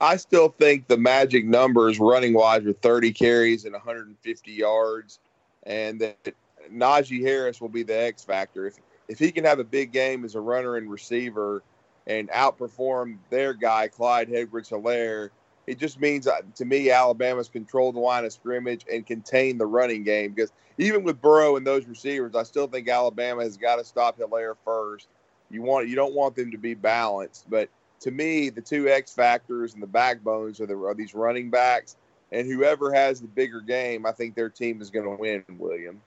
[0.00, 5.18] I still think the magic numbers running wise are 30 carries and 150 yards.
[5.64, 6.34] and that
[6.72, 8.66] Najee Harris will be the X factor.
[8.66, 8.76] If
[9.08, 11.62] if he can have a big game as a runner and receiver
[12.06, 15.30] and outperform their guy Clyde Edwards-Helaire,
[15.68, 19.66] it just means uh, to me Alabama's controlled the line of scrimmage and contained the
[19.66, 23.76] running game because even with Burrow and those receivers, I still think Alabama has got
[23.76, 25.08] to stop Helaire first.
[25.50, 27.68] You want you don't want them to be balanced, but
[28.00, 31.96] to me, the two X factors and the backbones are, the, are these running backs,
[32.32, 35.44] and whoever has the bigger game, I think their team is going to win.
[35.58, 36.00] William.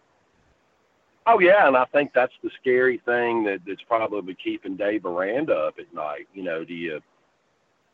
[1.28, 5.56] Oh yeah, and I think that's the scary thing that that's probably keeping Dave Aranda
[5.56, 6.28] up at night.
[6.34, 7.02] You know, do you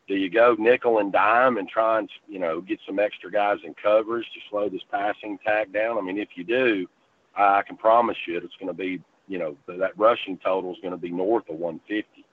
[0.08, 3.58] do you go nickel and dime and try and you know get some extra guys
[3.66, 5.98] in coverage to slow this passing attack down?
[5.98, 6.88] I mean, if you do,
[7.36, 10.94] I can promise you it's going to be you know that rushing total is going
[10.94, 12.26] to be north of 150.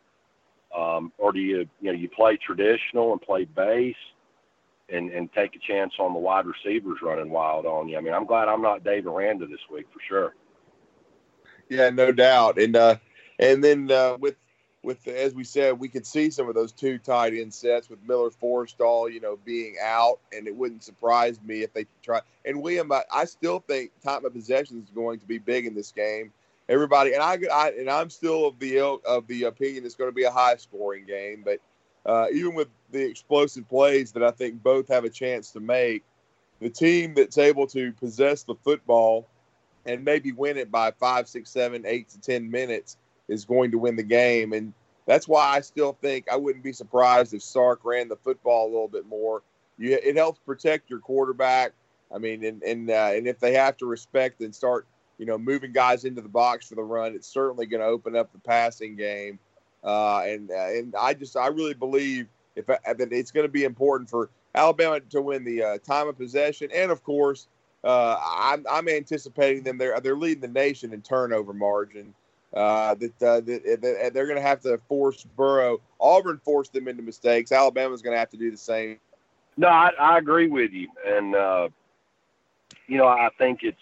[0.76, 3.96] Um, or do you you know you play traditional and play base
[4.88, 7.98] and and take a chance on the wide receivers running wild on you?
[7.98, 10.34] I mean, I'm glad I'm not Dave Aranda this week for sure.
[11.68, 12.58] Yeah, no doubt.
[12.58, 12.96] And uh,
[13.38, 14.37] and then uh, with
[14.85, 17.99] with as we said, we could see some of those two tight end sets with
[18.07, 22.20] Miller Forristall, you know, being out, and it wouldn't surprise me if they try.
[22.44, 25.75] And William, I, I still think time of possession is going to be big in
[25.75, 26.33] this game.
[26.68, 30.14] Everybody, and I, I and I'm still of the of the opinion it's going to
[30.14, 31.59] be a high scoring game, but
[32.07, 36.05] uh, even with the explosive plays that I think both have a chance to make,
[36.61, 39.27] the team that's able to possess the football
[39.87, 42.97] and maybe win it by five, six, seven, eight to ten minutes
[43.28, 44.52] is going to win the game.
[44.52, 44.72] And
[45.06, 48.70] that's why I still think I wouldn't be surprised if Sark ran the football a
[48.70, 49.42] little bit more.
[49.78, 51.72] You, it helps protect your quarterback.
[52.14, 54.87] I mean, and and uh, and if they have to respect and start,
[55.18, 58.14] you know, moving guys into the box for the run, it's certainly going to open
[58.14, 59.38] up the passing game.
[59.82, 63.52] Uh, and uh, and I just I really believe if uh, that it's going to
[63.52, 67.48] be important for Alabama to win the uh, time of possession, and of course
[67.82, 69.76] uh, I'm, I'm anticipating them.
[69.76, 72.14] They're they're leading the nation in turnover margin.
[72.54, 75.80] Uh, that, uh, that, that, they're going to have to force Burrow.
[76.00, 77.50] Auburn forced them into mistakes.
[77.50, 78.98] Alabama's going to have to do the same.
[79.56, 81.68] No, I, I agree with you, and uh,
[82.86, 83.78] you know I think it's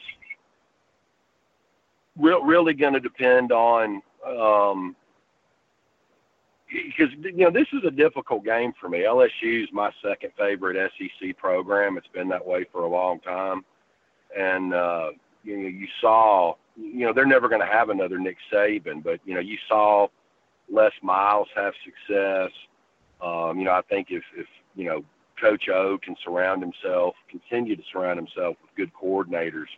[2.19, 4.97] re- really going to depend on um,
[6.71, 9.01] because you know this is a difficult game for me.
[9.01, 11.97] LSU is my second favorite SEC program.
[11.97, 13.65] It's been that way for a long time
[14.37, 15.11] and uh,
[15.43, 19.21] you know you saw you know they're never going to have another Nick Saban, but
[19.25, 20.09] you know you saw
[20.71, 22.51] Les Miles have success.
[23.21, 25.05] Um, you know I think if if you know
[25.41, 29.69] Coach O can surround himself, continue to surround himself with good coordinators,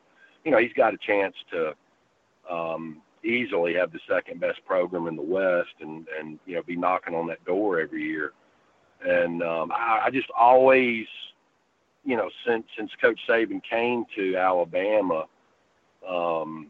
[0.45, 1.75] you know he's got a chance to
[2.51, 6.77] um, easily have the second best program in the West, and and you know be
[6.77, 8.33] knocking on that door every year.
[9.07, 11.07] And um, I, I just always
[12.05, 15.25] you know, since since Coach Saban came to Alabama,
[16.09, 16.69] um,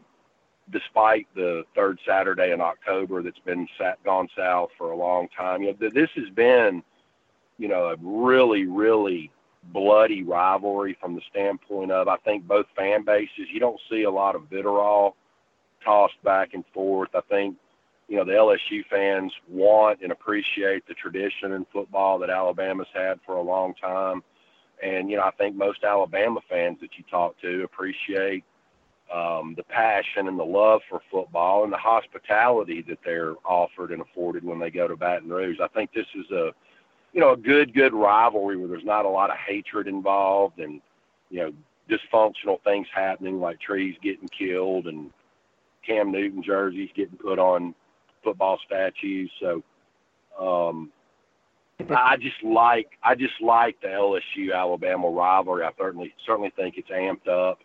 [0.71, 5.61] despite the third Saturday in October that's been sat, gone south for a long time,
[5.61, 6.83] you know, this has been,
[7.57, 9.31] you know, a really really
[9.73, 13.47] bloody rivalry from the standpoint of I think both fan bases.
[13.51, 15.15] You don't see a lot of vitriol
[15.83, 17.09] tossed back and forth.
[17.15, 17.55] I think
[18.07, 23.19] you know the LSU fans want and appreciate the tradition in football that Alabama's had
[23.25, 24.23] for a long time
[24.83, 28.43] and, you know, I think most Alabama fans that you talk to appreciate
[29.13, 34.01] um, the passion and the love for football and the hospitality that they're offered and
[34.01, 35.59] afforded when they go to Baton Rouge.
[35.61, 36.51] I think this is a,
[37.13, 40.81] you know, a good, good rivalry where there's not a lot of hatred involved and,
[41.29, 41.53] you know,
[41.89, 45.11] dysfunctional things happening like trees getting killed and
[45.85, 47.75] Cam Newton jerseys getting put on
[48.23, 49.31] football statues.
[49.39, 49.63] So,
[50.39, 50.91] um,
[51.95, 55.63] I just like I just like the LSU Alabama rivalry.
[55.63, 57.59] I certainly certainly think it's amped up.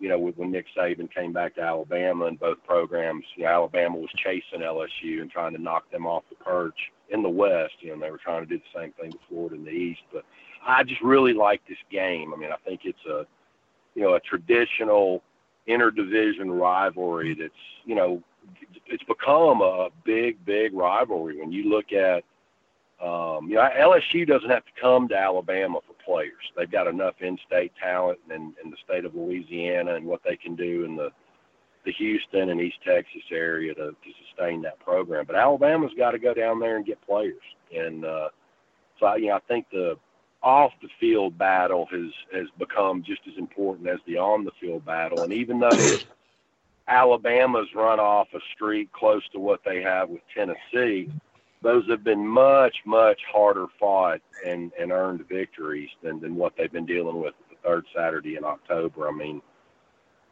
[0.00, 3.98] You know, when Nick Saban came back to Alabama and both programs, you know, Alabama
[3.98, 7.74] was chasing LSU and trying to knock them off the perch in the West.
[7.80, 10.00] You know, they were trying to do the same thing to Florida in the East.
[10.12, 10.24] But
[10.66, 12.32] I just really like this game.
[12.34, 13.26] I mean, I think it's a
[13.94, 15.22] you know a traditional
[15.68, 17.52] interdivision rivalry that's
[17.84, 18.22] you know
[18.86, 22.24] it's become a big big rivalry when you look at
[23.02, 25.80] um, you know, LSU doesn't have to come to Alabama
[26.10, 26.44] players.
[26.56, 30.56] They've got enough in-state talent in, in the state of Louisiana and what they can
[30.56, 31.10] do in the
[31.86, 35.24] the Houston and East Texas area to, to sustain that program.
[35.26, 37.40] But Alabama's got to go down there and get players.
[37.74, 38.28] And uh,
[38.98, 39.96] so, I, you know, I think the
[40.42, 44.84] off the field battle has has become just as important as the on the field
[44.84, 45.22] battle.
[45.22, 45.98] And even though
[46.86, 51.10] Alabama's run off a streak close to what they have with Tennessee,
[51.62, 56.72] those have been much, much harder fought and, and earned victories than, than what they've
[56.72, 59.08] been dealing with the third Saturday in October.
[59.08, 59.42] I mean,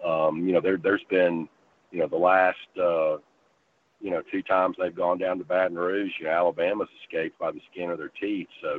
[0.05, 1.49] Um, you know, there there's been,
[1.91, 3.19] you know, the last uh,
[4.01, 7.51] you know, two times they've gone down to Baton Rouge, you know, Alabama's escaped by
[7.51, 8.47] the skin of their teeth.
[8.63, 8.71] So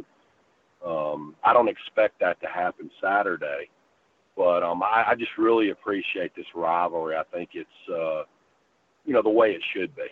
[0.89, 3.69] um, I don't expect that to happen Saturday.
[4.37, 7.17] But um, I, I just really appreciate this rivalry.
[7.17, 8.23] I think it's, uh,
[9.05, 10.09] you know, the way it should be.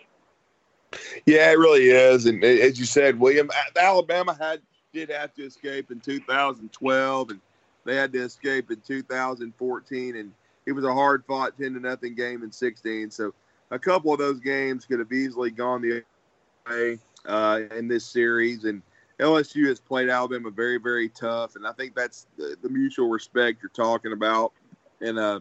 [1.26, 2.26] Yeah, it really is.
[2.26, 4.60] And as you said, William, Alabama had
[4.92, 7.40] did have to escape in 2012, and
[7.84, 10.32] they had to escape in 2014, and
[10.66, 13.10] it was a hard fought 10 to nothing game in 16.
[13.10, 13.34] So
[13.70, 16.02] a couple of those games could have easily gone the
[16.68, 18.64] way uh, in this series.
[18.64, 18.82] And
[19.20, 23.62] LSU has played Alabama very, very tough, and I think that's the, the mutual respect
[23.62, 24.52] you're talking about.
[25.00, 25.40] And uh,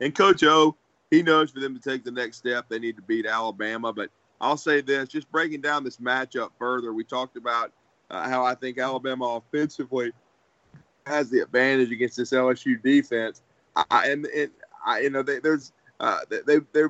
[0.00, 0.76] and Coach O,
[1.10, 3.92] he knows for them to take the next step, they need to beat Alabama.
[3.92, 7.72] But I'll say this: just breaking down this matchup further, we talked about
[8.10, 10.12] uh, how I think Alabama offensively
[11.06, 13.42] has the advantage against this LSU defense.
[13.90, 14.50] I, and, and
[14.84, 16.82] I, you know, they, there's uh, they, they,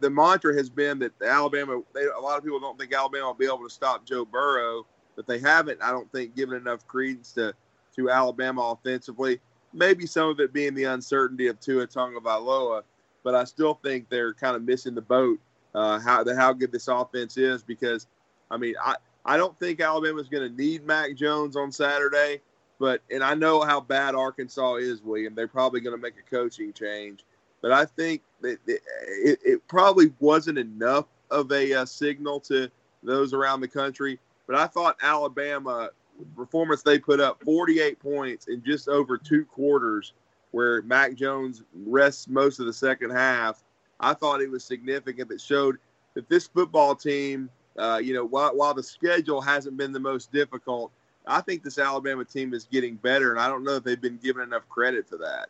[0.00, 3.34] the mantra has been that Alabama, they, a lot of people don't think Alabama will
[3.34, 4.86] be able to stop Joe Burrow,
[5.16, 7.54] but they haven't, I don't think, given enough credence to,
[7.96, 9.40] to Alabama offensively.
[9.72, 12.82] Maybe some of it being the uncertainty of Tua Tagovailoa,
[13.24, 15.40] but I still think they're kind of missing the boat
[15.74, 18.06] uh, how the, how good this offense is because,
[18.50, 22.40] I mean, I, I don't think Alabama's going to need Mac Jones on Saturday,
[22.78, 25.34] but and I know how bad Arkansas is, William.
[25.34, 27.24] They're probably going to make a coaching change
[27.62, 32.68] but I think that it, it probably wasn't enough of a uh, signal to
[33.02, 34.18] those around the country.
[34.46, 35.90] But I thought Alabama
[36.36, 40.12] performance they put up 48 points in just over two quarters,
[40.50, 43.62] where Mac Jones rests most of the second half.
[44.02, 45.78] I thought it was significant that showed
[46.14, 50.32] that this football team, uh, you know, while, while the schedule hasn't been the most
[50.32, 50.90] difficult,
[51.26, 54.18] I think this Alabama team is getting better, and I don't know if they've been
[54.18, 55.48] given enough credit for that.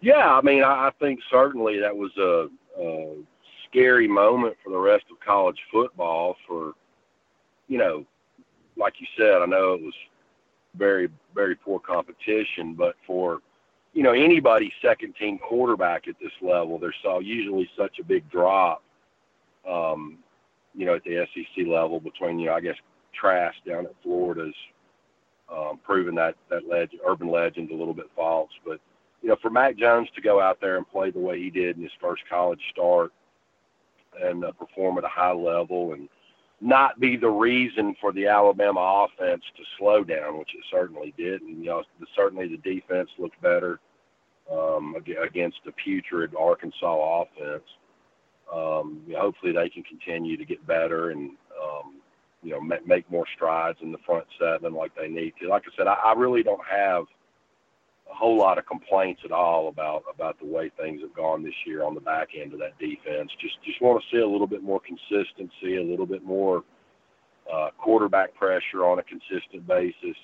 [0.00, 2.48] Yeah, I mean, I, I think certainly that was a,
[2.80, 3.14] a
[3.68, 6.36] scary moment for the rest of college football.
[6.46, 6.74] For
[7.68, 8.04] you know,
[8.76, 9.94] like you said, I know it was
[10.76, 13.40] very, very poor competition, but for
[13.96, 18.30] you know anybody second team quarterback at this level, there's so usually such a big
[18.30, 18.82] drop.
[19.66, 20.18] Um,
[20.74, 22.76] you know, at the SEC level between you know, I guess
[23.14, 24.54] Trask down at Florida's
[25.50, 28.78] um, proven that that legend, urban legend, a little bit false, but
[29.22, 31.78] you know, for Mac Jones to go out there and play the way he did
[31.78, 33.12] in his first college start
[34.22, 36.10] and uh, perform at a high level and
[36.60, 41.40] not be the reason for the Alabama offense to slow down, which it certainly did.
[41.42, 41.82] And, you know,
[42.14, 43.80] certainly the defense looked better
[44.50, 47.64] um, against the putrid Arkansas offense.
[48.52, 51.30] Um, you know, hopefully they can continue to get better and,
[51.60, 51.96] um,
[52.42, 55.48] you know, make, make more strides in the front seven like they need to.
[55.48, 57.04] Like I said, I, I really don't have–
[58.10, 61.54] a whole lot of complaints at all about about the way things have gone this
[61.66, 63.30] year on the back end of that defense.
[63.40, 66.62] Just just want to see a little bit more consistency, a little bit more
[67.52, 70.16] uh, quarterback pressure on a consistent basis.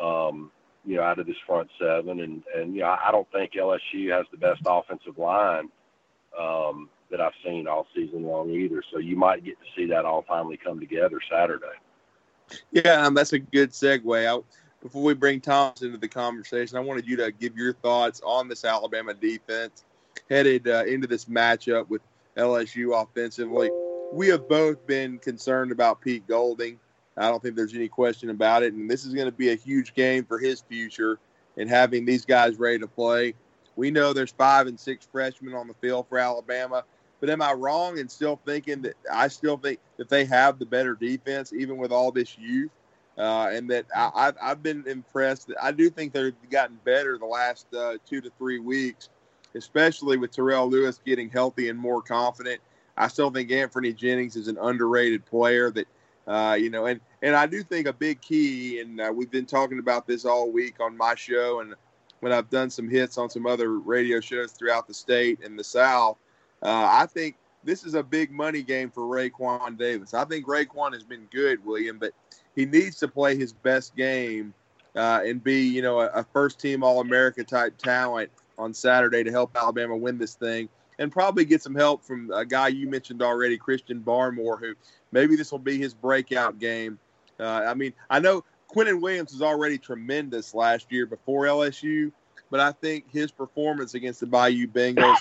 [0.00, 0.50] Um,
[0.90, 4.10] you know, out of this front seven, and and you know, I don't think LSU
[4.10, 5.70] has the best offensive line
[6.38, 8.82] um, that I've seen all season long either.
[8.92, 11.66] So you might get to see that all finally come together Saturday.
[12.72, 14.26] Yeah, um, that's a good segue.
[14.26, 14.42] I,
[14.82, 18.48] before we bring Thomas into the conversation, I wanted you to give your thoughts on
[18.48, 19.84] this Alabama defense
[20.28, 22.02] headed uh, into this matchup with
[22.36, 23.70] LSU offensively.
[24.10, 26.80] We have both been concerned about Pete Golding.
[27.20, 28.72] I don't think there's any question about it.
[28.72, 31.18] And this is going to be a huge game for his future
[31.56, 33.34] and having these guys ready to play.
[33.76, 36.84] We know there's five and six freshmen on the field for Alabama.
[37.20, 40.64] But am I wrong in still thinking that I still think that they have the
[40.64, 42.70] better defense, even with all this youth?
[43.20, 45.52] uh, and that I, have I've been impressed.
[45.60, 49.10] I do think they've gotten better the last uh, two to three weeks,
[49.54, 52.60] especially with Terrell Lewis getting healthy and more confident.
[52.96, 55.86] I still think Anfernee Jennings is an underrated player that,
[56.26, 59.46] uh, you know, and, and I do think a big key, and uh, we've been
[59.46, 61.74] talking about this all week on my show and
[62.20, 65.64] when I've done some hits on some other radio shows throughout the state and the
[65.64, 66.18] South,
[66.62, 70.12] uh, I think this is a big money game for Raekwon Davis.
[70.12, 72.12] I think Raekwon has been good, William, but–
[72.54, 74.54] he needs to play his best game
[74.96, 79.24] uh, and be, you know, a, a first team All America type talent on Saturday
[79.24, 80.68] to help Alabama win this thing.
[81.00, 84.74] And probably get some help from a guy you mentioned already, Christian Barmore, who
[85.10, 86.98] maybe this will be his breakout game.
[87.40, 92.12] Uh, I mean, I know Quinnen Williams was already tremendous last year before LSU,
[92.50, 95.18] but I think his performance against the Bayou Bengals,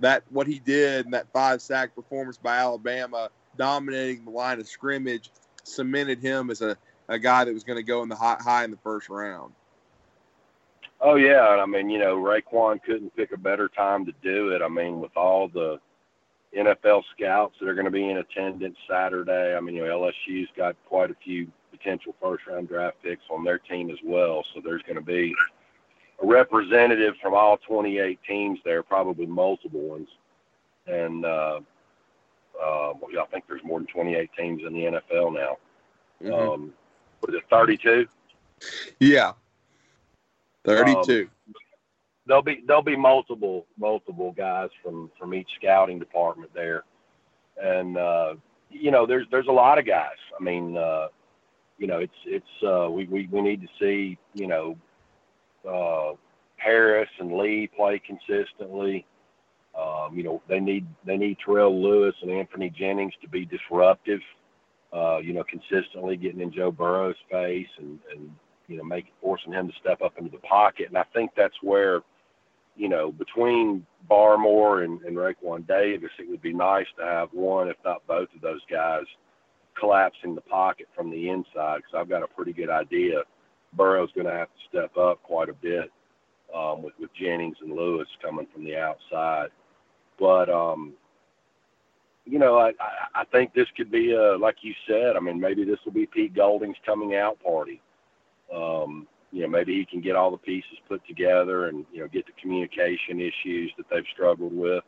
[0.00, 5.30] that what he did, that five sack performance by Alabama, dominating the line of scrimmage,
[5.64, 6.76] cemented him as a,
[7.08, 9.52] a guy that was going to go in the high, high in the first round.
[11.04, 14.62] Oh yeah, I mean, you know, Raekwon couldn't pick a better time to do it.
[14.62, 15.80] I mean, with all the
[16.56, 19.56] NFL scouts that are going to be in attendance Saturday.
[19.56, 23.42] I mean, you know, LSU's got quite a few potential first round draft picks on
[23.42, 24.44] their team as well.
[24.54, 25.34] So there's going to be
[26.22, 30.08] a representative from all 28 teams there, probably multiple ones.
[30.86, 31.60] And uh,
[32.62, 35.56] uh, well, I think there's more than 28 teams in the NFL now.
[36.22, 36.32] Mm-hmm.
[36.32, 36.72] Um,
[37.26, 38.06] was it 32?
[39.00, 39.32] Yeah,
[40.64, 41.22] 32.
[41.22, 41.54] Um,
[42.26, 46.84] there'll be there'll be multiple multiple guys from from each scouting department there,
[47.60, 48.34] and uh,
[48.70, 50.16] you know there's there's a lot of guys.
[50.38, 51.08] I mean, uh,
[51.78, 54.76] you know it's it's uh, we, we we need to see you know
[55.68, 56.16] uh,
[56.56, 59.06] Harris and Lee play consistently.
[59.78, 64.20] Um, you know they need they need Terrell Lewis and Anfernee Jennings to be disruptive.
[64.92, 68.30] Uh, you know, consistently getting in Joe Burrow's face and and
[68.68, 70.88] you know, making forcing him to step up into the pocket.
[70.88, 72.00] And I think that's where
[72.74, 77.68] you know, between Barmore and, and Raekwon Davis, it would be nice to have one,
[77.68, 79.04] if not both of those guys,
[79.78, 83.24] collapsing the pocket from the inside because I've got a pretty good idea
[83.74, 85.90] Burrow's going to have to step up quite a bit
[86.54, 89.48] um, with, with Jennings and Lewis coming from the outside.
[90.18, 90.92] But, um,
[92.26, 92.72] you know, I,
[93.14, 96.06] I, think this could be, a, like you said, I mean, maybe this will be
[96.06, 97.80] Pete Golding's coming out party.
[98.54, 102.08] Um, you know, maybe he can get all the pieces put together and, you know,
[102.08, 104.84] get the communication issues that they've struggled with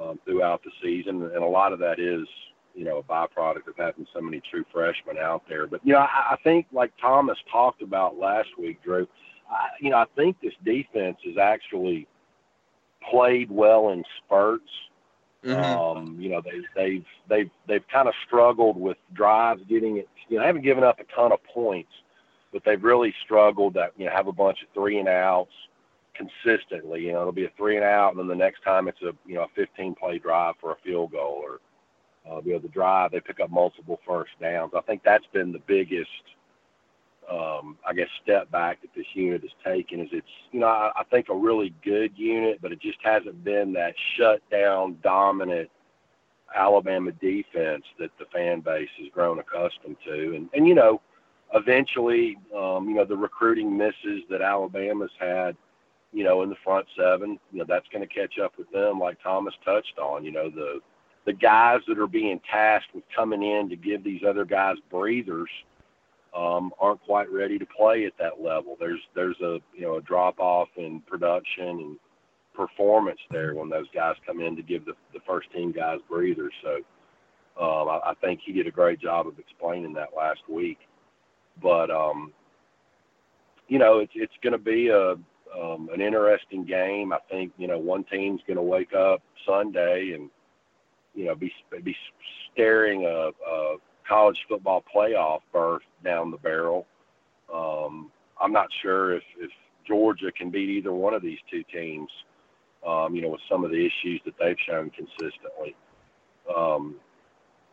[0.00, 1.22] um, throughout the season.
[1.22, 2.26] And a lot of that is,
[2.74, 5.66] you know, a byproduct of having so many true freshmen out there.
[5.66, 9.06] But, you know, I, I think like Thomas talked about last week, Drew,
[9.48, 12.08] I, you know, I think this defense has actually
[13.10, 14.70] played well in spurts.
[15.44, 15.78] Mm-hmm.
[15.78, 20.08] Um, you know, they, they've they've they've kind of struggled with drives, getting it.
[20.28, 21.90] You know, haven't given up a ton of points,
[22.52, 25.52] but they've really struggled to you know have a bunch of three and outs
[26.14, 27.02] consistently.
[27.02, 29.12] You know, it'll be a three and out, and then the next time it's a
[29.26, 31.60] you know a 15 play drive for a field goal, or
[32.30, 34.72] uh, you know the drive they pick up multiple first downs.
[34.76, 36.08] I think that's been the biggest,
[37.30, 40.00] um, I guess, step back that this unit has taken.
[40.00, 43.42] Is it's you know I, I think a really good unit, but it just hasn't
[43.44, 45.70] been that shut down dominant.
[46.54, 51.00] Alabama defense that the fan base has grown accustomed to, and and you know
[51.54, 55.56] eventually, um, you know, the recruiting misses that Alabama's had,
[56.12, 58.98] you know, in the front seven, you know, that's going to catch up with them,
[58.98, 60.24] like Thomas touched on.
[60.24, 60.80] You know, the
[61.24, 65.48] the guys that are being tasked with coming in to give these other guys breathers
[66.36, 68.76] um, aren't quite ready to play at that level.
[68.80, 71.96] There's there's a you know a drop off in production and
[72.54, 76.52] performance there when those guys come in to give the, the first team guys breathers.
[76.62, 76.76] So
[77.60, 80.78] um, I, I think he did a great job of explaining that last week.
[81.60, 82.32] But um,
[83.68, 85.12] you know, it's it's going to be a
[85.58, 87.12] um, an interesting game.
[87.12, 90.30] I think you know one team's going to wake up Sunday and
[91.14, 91.96] you know be be
[92.52, 93.76] staring a, a
[94.08, 96.86] college football playoff berth down the barrel.
[97.52, 99.50] Um, I'm not sure if if
[99.86, 102.10] Georgia can beat either one of these two teams.
[102.86, 105.76] Um, you know, with some of the issues that they've shown consistently.
[106.54, 106.96] Um,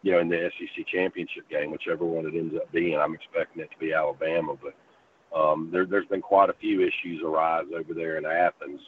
[0.01, 2.97] you know, in the SEC championship game, whichever one it ends up being.
[2.97, 7.21] I'm expecting it to be Alabama, but um, there, there's been quite a few issues
[7.23, 8.81] arise over there in Athens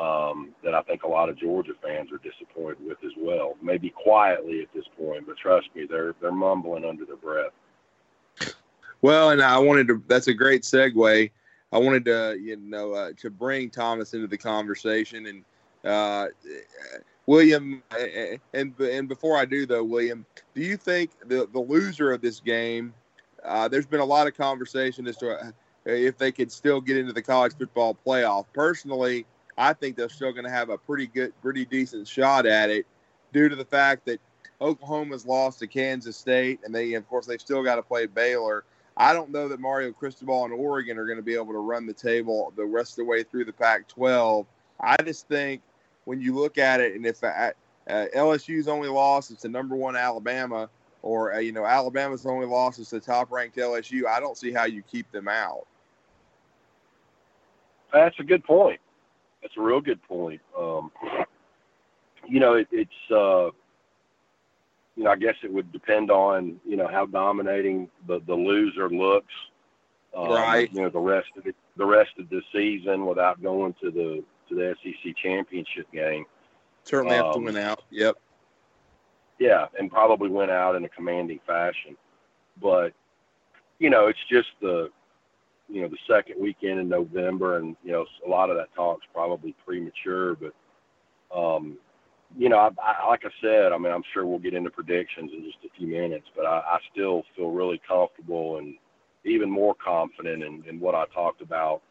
[0.00, 3.56] um, that I think a lot of Georgia fans are disappointed with as well.
[3.60, 7.52] Maybe quietly at this point, but trust me, they're they're mumbling under their breath.
[9.02, 10.02] Well, and I wanted to.
[10.06, 11.30] That's a great segue.
[11.72, 15.44] I wanted to, you know, uh, to bring Thomas into the conversation and.
[15.82, 16.26] Uh,
[17.26, 17.82] William,
[18.54, 22.40] and and before I do though, William, do you think the the loser of this
[22.40, 22.94] game?
[23.44, 25.50] Uh, there's been a lot of conversation as to uh,
[25.84, 28.46] if they could still get into the college football playoff.
[28.52, 32.70] Personally, I think they're still going to have a pretty good, pretty decent shot at
[32.70, 32.86] it,
[33.32, 34.20] due to the fact that
[34.60, 38.64] Oklahoma's lost to Kansas State, and they, of course, they've still got to play Baylor.
[38.96, 41.86] I don't know that Mario Cristobal and Oregon are going to be able to run
[41.86, 44.44] the table the rest of the way through the Pac-12.
[44.80, 45.62] I just think
[46.10, 47.52] when you look at it, and if uh,
[47.88, 50.68] uh, LSU's only loss is to number one Alabama,
[51.02, 54.50] or uh, you know Alabama's only loss is to top ranked LSU, I don't see
[54.50, 55.68] how you keep them out.
[57.92, 58.80] That's a good point.
[59.40, 60.40] That's a real good point.
[60.58, 60.90] Um,
[62.26, 63.50] you know, it, it's uh,
[64.96, 68.90] you know I guess it would depend on you know how dominating the the loser
[68.90, 69.32] looks.
[70.16, 70.68] Um, right.
[70.72, 74.24] You know the rest of the the rest of the season without going to the
[74.50, 76.26] to the SEC championship game.
[76.84, 77.82] Certainly have um, to win out.
[77.90, 78.16] Yep.
[79.38, 81.96] Yeah, and probably went out in a commanding fashion.
[82.60, 82.92] But
[83.78, 84.90] you know, it's just the
[85.68, 89.06] you know the second weekend in November, and you know a lot of that talk's
[89.14, 90.36] probably premature.
[90.36, 90.54] But
[91.36, 91.78] um,
[92.36, 95.30] you know, I, I, like I said, I mean, I'm sure we'll get into predictions
[95.34, 98.76] in just a few minutes, but I, I still feel really comfortable and
[99.24, 101.82] even more confident in, in what I talked about.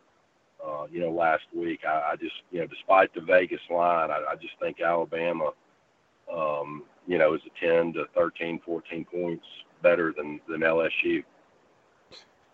[0.66, 4.24] Uh, you know, last week, I, I just, you know, despite the Vegas line, I,
[4.32, 5.52] I just think Alabama,
[6.32, 9.46] um, you know, is a 10 to 13, 14 points
[9.82, 11.24] better than, than LSU.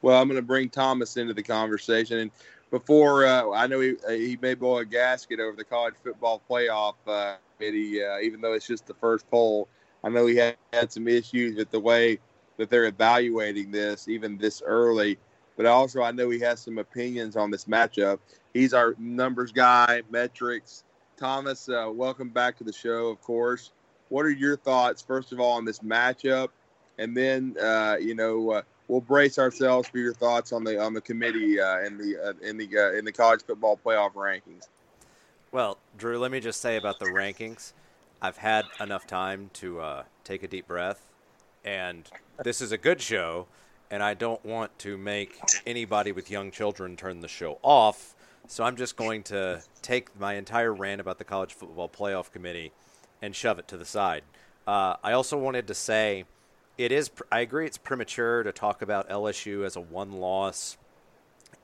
[0.01, 2.20] Well, I'm going to bring Thomas into the conversation.
[2.20, 2.32] And
[2.70, 6.95] before, uh, I know he, he may blow a gasket over the college football playoff
[7.08, 9.68] uh, committee, uh, even though it's just the first poll.
[10.03, 12.20] I know he had, had some issues with the way
[12.58, 15.18] that they're evaluating this, even this early.
[15.58, 18.20] But also, I know he has some opinions on this matchup.
[18.53, 20.84] He's our numbers guy, metrics.
[21.18, 23.72] Thomas, uh, welcome back to the show, of course.
[24.10, 26.49] What are your thoughts, first of all, on this matchup?
[26.97, 30.93] And then, uh, you know, uh, we'll brace ourselves for your thoughts on the on
[30.93, 34.68] the committee uh, in the uh, in the uh, in the college football playoff rankings.
[35.51, 37.74] Well, Drew, let me just say about the rankings.
[38.22, 41.06] I've had enough time to uh, take a deep breath,
[41.64, 42.10] and
[42.43, 43.47] this is a good show,
[43.92, 48.16] and I don't want to make anybody with young children turn the show off.
[48.48, 52.72] So I'm just going to take my entire rant about the college football playoff committee
[53.22, 54.24] and shove it to the side.
[54.68, 56.26] Uh, I also wanted to say
[56.78, 57.10] it is.
[57.32, 57.66] I agree.
[57.66, 60.78] It's premature to talk about LSU as a one-loss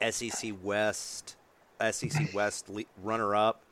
[0.09, 1.35] SEC West,
[1.91, 2.69] SEC West
[3.03, 3.63] runner-up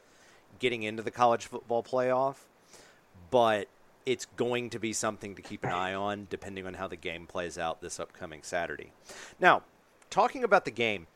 [0.59, 2.35] getting into the college football playoff,
[3.31, 3.67] but
[4.05, 7.27] it's going to be something to keep an eye on depending on how the game
[7.27, 8.91] plays out this upcoming Saturday.
[9.39, 9.63] Now,
[10.09, 11.07] talking about the game,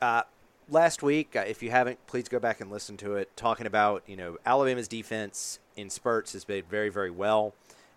[0.00, 0.22] uh,
[0.68, 3.36] last week, uh, if you haven't, please go back and listen to it.
[3.36, 7.54] Talking about you know Alabama's defense in spurts has played very very well,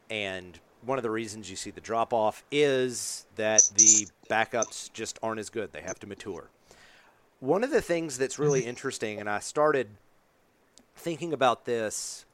[0.09, 5.17] and one of the reasons you see the drop off is that the backups just
[5.23, 5.71] aren't as good.
[5.71, 6.49] They have to mature.
[7.39, 9.87] One of the things that's really interesting, and I started
[10.95, 12.25] thinking about this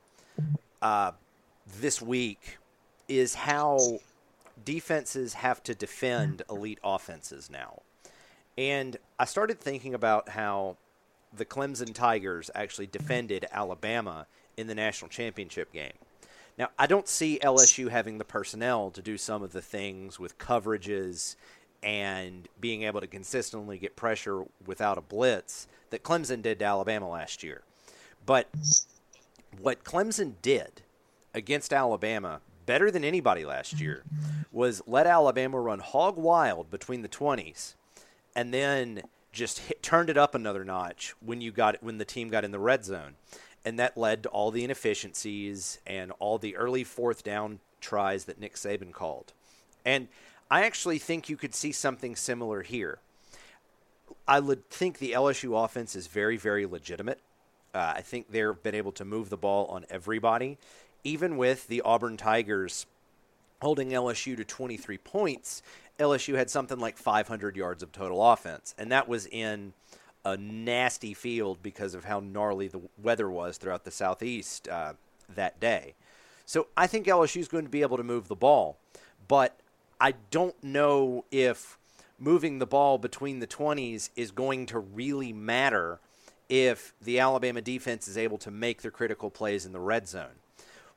[0.82, 1.12] uh,
[1.80, 2.58] this week
[3.08, 4.00] is how
[4.64, 6.56] defenses have to defend hmm.
[6.56, 7.82] elite offenses now.
[8.58, 10.78] And I started thinking about how
[11.36, 12.92] the Clemson Tigers actually hmm.
[12.92, 15.94] defended Alabama in the national championship game.
[16.58, 20.38] Now, I don't see LSU having the personnel to do some of the things with
[20.38, 21.38] coverages
[21.82, 27.10] and being able to consistently get pressure without a blitz that Clemson did to Alabama
[27.10, 27.62] last year.
[28.26, 28.50] But
[29.62, 30.82] what Clemson did
[31.34, 34.04] against Alabama better than anybody last year
[34.52, 37.76] was let Alabama run hog wild between the 20s
[38.36, 39.02] and then
[39.32, 42.52] just hit, turned it up another notch when you got when the team got in
[42.52, 43.16] the red zone
[43.66, 48.40] and that led to all the inefficiencies and all the early fourth down tries that
[48.40, 49.34] Nick Saban called.
[49.86, 50.08] And
[50.50, 53.00] I actually think you could see something similar here.
[54.28, 57.20] I would think the LSU offense is very, very legitimate.
[57.74, 60.58] Uh, I think they've been able to move the ball on everybody,
[61.04, 62.86] even with the Auburn Tigers
[63.62, 65.62] holding LSU to 23 points.
[66.00, 69.74] LSU had something like 500 yards of total offense, and that was in
[70.24, 74.94] a nasty field because of how gnarly the weather was throughout the southeast uh,
[75.34, 75.94] that day.
[76.46, 78.78] So I think LSU is going to be able to move the ball,
[79.28, 79.60] but
[80.00, 81.78] I don't know if
[82.18, 86.00] moving the ball between the 20s is going to really matter
[86.50, 90.40] if the Alabama defense is able to make their critical plays in the red zone.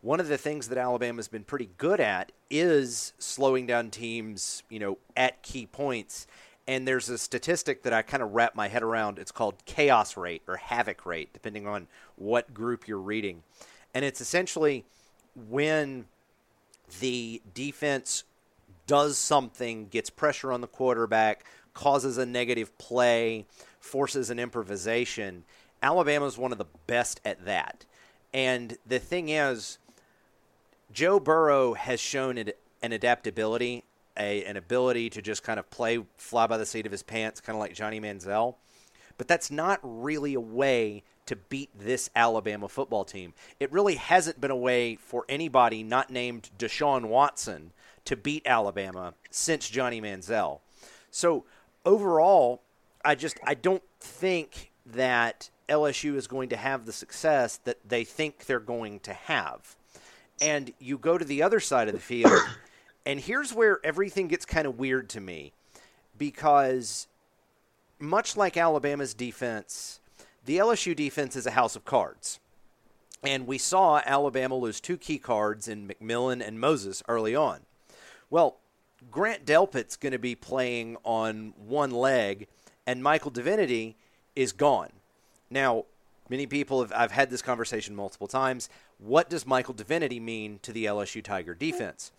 [0.03, 4.81] One of the things that Alabama's been pretty good at is slowing down teams, you
[4.81, 6.27] know, at key points.
[6.67, 9.21] And there's a statistic that I kind of wrap my head around.
[9.21, 11.87] It's called chaos rate or havoc rate, depending on
[12.17, 13.45] what group you're reading.
[13.95, 14.85] And it's essentially
[15.49, 16.07] when
[16.99, 18.25] the defense
[18.89, 21.45] does something, gets pressure on the quarterback,
[21.75, 23.47] causes a negative play,
[23.79, 25.45] forces an improvisation.
[25.81, 27.85] Alabama is one of the best at that.
[28.35, 29.79] And the thing is,
[30.93, 33.85] Joe Burrow has shown an adaptability,
[34.19, 37.41] a, an ability to just kind of play fly by the seat of his pants,
[37.41, 38.57] kind of like Johnny Manziel.
[39.17, 43.33] But that's not really a way to beat this Alabama football team.
[43.61, 47.73] It really hasn't been a way for anybody not named Deshaun Watson
[48.05, 50.61] to beat Alabama since Johnny Manziel.
[51.11, 51.45] So
[51.85, 52.63] overall,
[53.05, 58.05] I just I don't think that LSU is going to have the success that they
[58.05, 59.77] think they're going to have.
[60.43, 62.33] And you go to the other side of the field,
[63.07, 65.53] and here's where everything gets kind of weird to me
[66.19, 67.07] because
[67.99, 70.01] much like Alabama's defense,
[70.45, 72.41] the LSU defense is a house of cards.
[73.23, 77.61] And we saw Alabama lose two key cards in McMillan and Moses early on.
[78.29, 78.59] Well,
[79.11, 82.49] Grant Delpit's going to be playing on one leg
[82.87, 83.97] and Michael Divinity
[84.35, 84.91] is gone.
[85.51, 85.85] Now,
[86.29, 88.69] many people have I've had this conversation multiple times.
[89.05, 92.13] What does Michael Divinity mean to the LSU Tiger defense?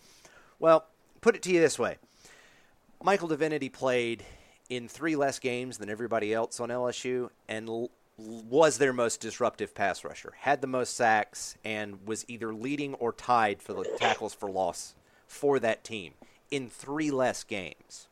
[0.60, 0.86] Well,
[1.22, 1.98] put it to you this way.
[3.02, 4.24] Michael Divinity played
[4.70, 9.74] in three less games than everybody else on LSU and l- was their most disruptive
[9.74, 14.34] pass rusher, had the most sacks, and was either leading or tied for the tackles
[14.34, 14.94] for loss
[15.26, 16.14] for that team
[16.52, 18.08] in three less games.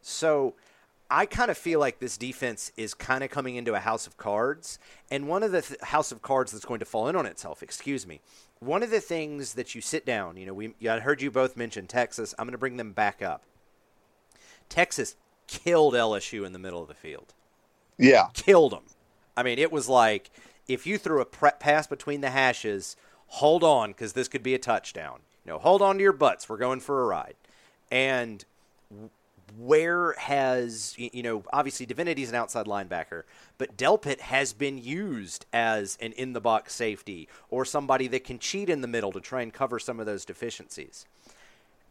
[0.00, 0.54] So
[1.14, 4.16] I kind of feel like this defense is kind of coming into a house of
[4.16, 4.78] cards.
[5.10, 7.62] And one of the th- house of cards that's going to fall in on itself,
[7.62, 8.22] excuse me,
[8.60, 11.54] one of the things that you sit down, you know, we I heard you both
[11.54, 12.34] mention Texas.
[12.38, 13.42] I'm going to bring them back up.
[14.70, 17.34] Texas killed LSU in the middle of the field.
[17.98, 18.28] Yeah.
[18.32, 18.84] Killed them.
[19.36, 20.30] I mean, it was like
[20.66, 22.96] if you threw a pre- pass between the hashes,
[23.26, 25.18] hold on because this could be a touchdown.
[25.44, 26.48] You know, hold on to your butts.
[26.48, 27.34] We're going for a ride.
[27.90, 28.42] And
[29.58, 33.22] where has you know obviously Divinity's an outside linebacker,
[33.58, 38.38] but Delpit has been used as an in the box safety or somebody that can
[38.38, 41.06] cheat in the middle to try and cover some of those deficiencies.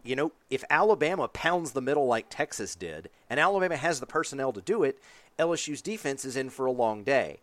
[0.04, 4.52] You know, if Alabama pounds the middle like Texas did, and Alabama has the personnel
[4.54, 4.98] to do it,
[5.38, 7.40] LSU's defense is in for a long day.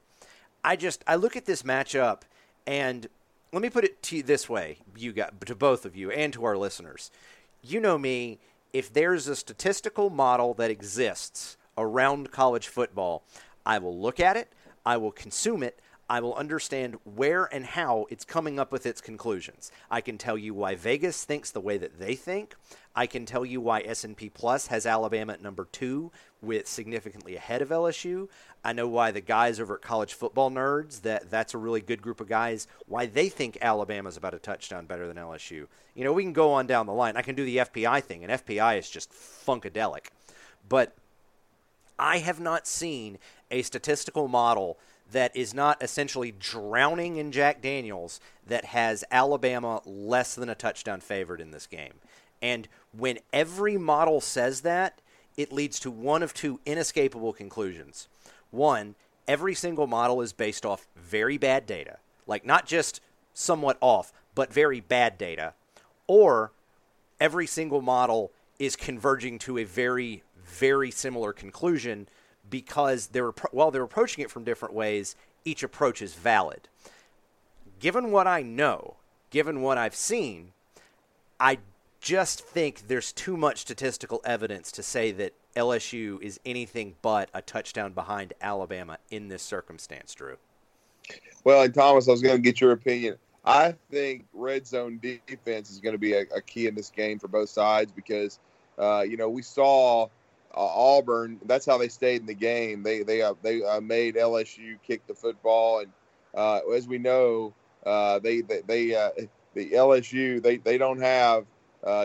[0.65, 2.23] I just I look at this matchup
[2.67, 3.07] and
[3.53, 6.33] let me put it to you this way, you got to both of you and
[6.33, 7.11] to our listeners.
[7.63, 8.39] You know me,
[8.73, 13.23] if there's a statistical model that exists around college football,
[13.65, 14.53] I will look at it,
[14.85, 19.01] I will consume it, I will understand where and how it's coming up with its
[19.01, 19.71] conclusions.
[19.91, 22.55] I can tell you why Vegas thinks the way that they think.
[22.97, 27.61] I can tell you why S&P Plus has Alabama at number 2 with significantly ahead
[27.61, 28.29] of LSU.
[28.65, 32.01] I know why the guys over at College Football Nerds that that's a really good
[32.01, 35.67] group of guys why they think Alabama's about a touchdown better than LSU.
[35.95, 37.17] You know, we can go on down the line.
[37.17, 40.07] I can do the FPI thing and FPI is just funkadelic.
[40.69, 40.97] But
[41.99, 43.19] I have not seen
[43.51, 44.79] a statistical model
[45.13, 51.01] that is not essentially drowning in Jack Daniels that has Alabama less than a touchdown
[51.01, 51.95] favored in this game.
[52.43, 55.01] And when every model says that,
[55.37, 58.09] it leads to one of two inescapable conclusions.
[58.51, 58.97] One,
[59.27, 63.01] every single model is based off very bad data, like not just
[63.35, 65.55] somewhat off, but very bad data.
[66.07, 66.53] Or
[67.21, 72.09] every single model is converging to a very, very similar conclusion
[72.51, 76.69] because they're while they're approaching it from different ways, each approach is valid.
[77.81, 78.97] Given what I know,
[79.31, 80.53] given what I've seen,
[81.39, 81.59] I
[82.01, 87.43] just think there's too much statistical evidence to say that LSU is anything but a
[87.43, 90.37] touchdown behind Alabama in this circumstance, Drew.
[91.45, 93.17] Well, and Thomas, I was going to get your opinion.
[93.45, 97.19] I think red zone defense is going to be a, a key in this game
[97.19, 98.39] for both sides because,
[98.79, 100.09] uh, you know, we saw
[100.61, 101.39] Auburn.
[101.47, 102.83] That's how they stayed in the game.
[102.83, 105.93] They they uh, they uh, made LSU kick the football, and
[106.35, 107.55] uh, as we know,
[107.87, 109.11] uh, they they, they uh,
[109.55, 111.47] the LSU they they don't have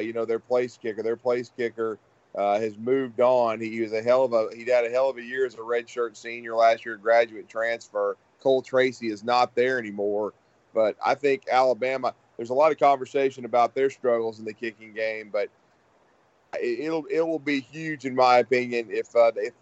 [0.02, 1.04] you know their place kicker.
[1.04, 1.98] Their place kicker
[2.36, 3.60] has moved on.
[3.60, 5.58] He was a hell of a he had a hell of a year as a
[5.58, 8.18] redshirt senior last year, graduate transfer.
[8.42, 10.34] Cole Tracy is not there anymore,
[10.74, 12.14] but I think Alabama.
[12.36, 15.50] There's a lot of conversation about their struggles in the kicking game, but
[16.62, 19.54] it'll it will be huge in my opinion if uh, if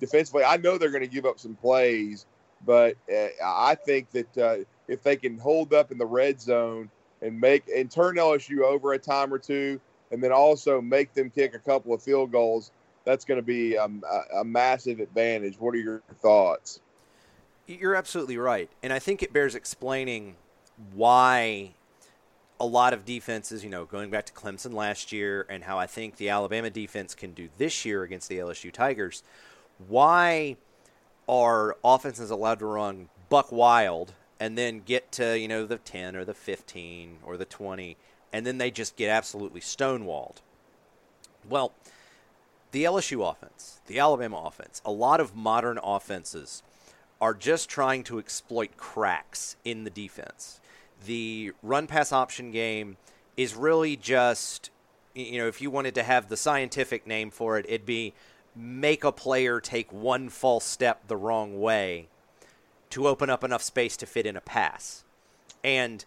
[0.00, 0.44] defensively.
[0.44, 2.26] I know they're going to give up some plays,
[2.64, 6.90] but uh, I think that uh, if they can hold up in the red zone
[7.22, 9.80] and make and turn LSU over a time or two,
[10.10, 12.72] and then also make them kick a couple of field goals,
[13.04, 15.58] that's going to be um, a, a massive advantage.
[15.58, 16.80] What are your thoughts?
[17.66, 20.36] You're absolutely right, and I think it bears explaining
[20.94, 21.74] why
[22.60, 25.86] a lot of defenses, you know, going back to Clemson last year and how I
[25.86, 29.22] think the Alabama defense can do this year against the LSU Tigers,
[29.86, 30.56] why
[31.28, 36.16] are offenses allowed to run buck wild and then get to, you know, the 10
[36.16, 37.96] or the 15 or the 20
[38.32, 40.36] and then they just get absolutely stonewalled?
[41.48, 41.72] Well,
[42.72, 46.62] the LSU offense, the Alabama offense, a lot of modern offenses
[47.20, 50.60] are just trying to exploit cracks in the defense
[51.06, 52.96] the run pass option game
[53.36, 54.70] is really just
[55.14, 58.12] you know if you wanted to have the scientific name for it it'd be
[58.54, 62.08] make a player take one false step the wrong way
[62.90, 65.04] to open up enough space to fit in a pass.
[65.62, 66.04] And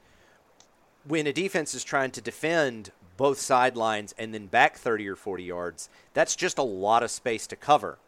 [1.07, 5.43] when a defense is trying to defend both sidelines and then back 30 or 40
[5.43, 7.99] yards that's just a lot of space to cover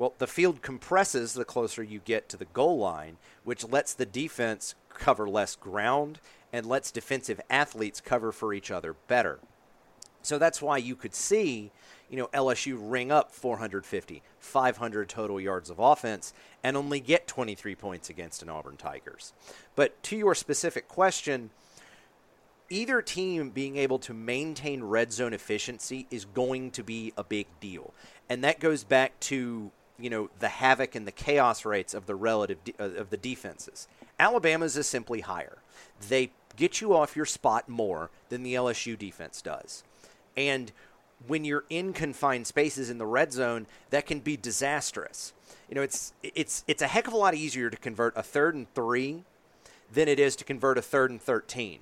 [0.00, 4.04] well the field compresses the closer you get to the goal line which lets the
[4.06, 6.18] defense cover less ground
[6.52, 9.40] and lets defensive athletes cover for each other better.
[10.22, 11.70] So that's why you could see,
[12.10, 17.74] you know, LSU ring up 450, 500 total yards of offense and only get 23
[17.74, 19.32] points against an Auburn Tigers.
[19.74, 21.50] But to your specific question,
[22.68, 27.46] either team being able to maintain red zone efficiency is going to be a big
[27.60, 27.94] deal.
[28.28, 29.70] And that goes back to,
[30.00, 33.16] you know, the havoc and the chaos rates of the relative de- uh, of the
[33.16, 33.88] defenses.
[34.18, 35.58] Alabama's is simply higher.
[36.08, 39.82] They get you off your spot more than the LSU defense does.
[40.36, 40.72] And
[41.26, 45.32] when you're in confined spaces in the red zone, that can be disastrous.
[45.68, 48.54] You know, it's it's it's a heck of a lot easier to convert a third
[48.54, 49.24] and 3
[49.92, 51.80] than it is to convert a third and 13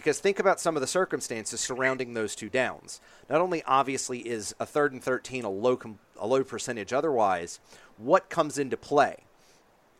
[0.00, 3.02] because think about some of the circumstances surrounding those two downs.
[3.28, 7.60] Not only obviously is a third and 13 a low com- a low percentage otherwise,
[7.98, 9.24] what comes into play?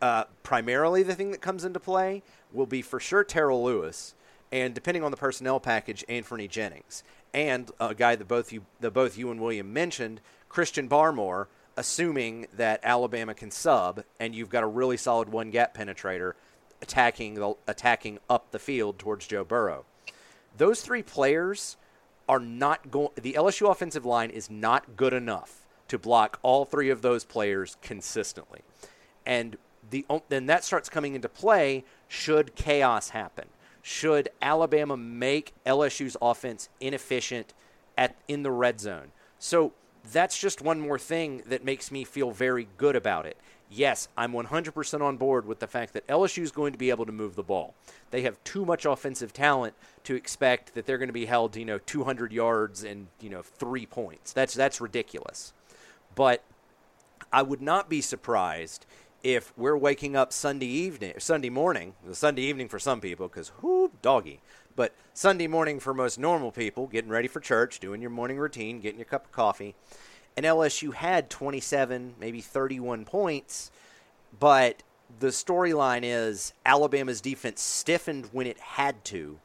[0.01, 4.14] Uh, primarily, the thing that comes into play will be for sure Terrell Lewis,
[4.51, 8.92] and depending on the personnel package, Anfernee Jennings, and a guy that both you that
[8.92, 11.46] both you and William mentioned, Christian Barmore.
[11.76, 16.34] Assuming that Alabama can sub, and you've got a really solid one gap penetrator
[16.83, 19.85] attacking the, attacking up the field towards Joe Burrow.
[20.57, 21.76] Those three players
[22.28, 23.11] are not going.
[23.16, 27.76] The LSU offensive line is not good enough to block all three of those players
[27.83, 28.61] consistently,
[29.26, 29.57] and
[29.91, 33.47] the then that starts coming into play should chaos happen.
[33.83, 37.55] Should Alabama make LSU's offense inefficient
[37.97, 39.12] at in the red zone?
[39.39, 39.72] So
[40.12, 43.37] that's just one more thing that makes me feel very good about it
[43.71, 47.07] yes, I'm 100% on board with the fact that LSU is going to be able
[47.07, 47.75] to move the ball.
[48.11, 51.64] They have too much offensive talent to expect that they're going to be held, you
[51.64, 54.33] know, 200 yards and, you know, 3 points.
[54.33, 55.53] That's that's ridiculous.
[56.14, 56.43] But
[57.33, 58.87] I would not be surprised
[59.23, 63.93] if we're waking up Sunday evening, Sunday morning, Sunday evening for some people cuz whoo
[64.03, 64.41] doggy.
[64.75, 68.81] But Sunday morning for most normal people, getting ready for church, doing your morning routine,
[68.81, 69.75] getting your cup of coffee,
[70.37, 73.70] and LSU had 27, maybe 31 points,
[74.39, 74.83] but
[75.18, 79.39] the storyline is Alabama's defense stiffened when it had to,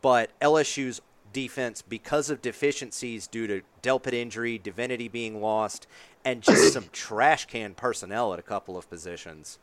[0.00, 1.00] but LSU's
[1.32, 5.86] defense, because of deficiencies due to Delpit injury, Divinity being lost,
[6.24, 9.58] and just some trash can personnel at a couple of positions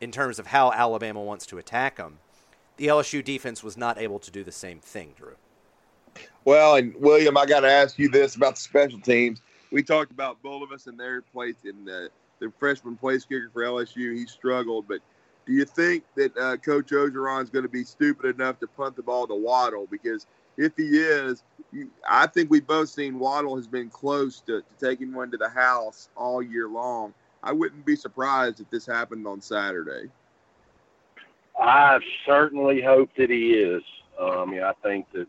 [0.00, 2.18] in terms of how Alabama wants to attack them,
[2.76, 5.36] the LSU defense was not able to do the same thing, Drew.
[6.44, 9.40] Well, and William, I got to ask you this about the special teams
[9.70, 12.10] we talked about Bulovas and their place in the,
[12.40, 14.14] the freshman place kicker for LSU.
[14.14, 15.00] He struggled, but
[15.46, 18.96] do you think that uh, Coach Orgeron is going to be stupid enough to punt
[18.96, 19.86] the ball to Waddle?
[19.90, 24.62] Because if he is, you, I think we've both seen Waddle has been close to,
[24.62, 27.14] to taking one to the house all year long.
[27.42, 30.10] I wouldn't be surprised if this happened on Saturday.
[31.60, 33.82] I certainly hope that he is.
[34.20, 35.28] Um, yeah, I think that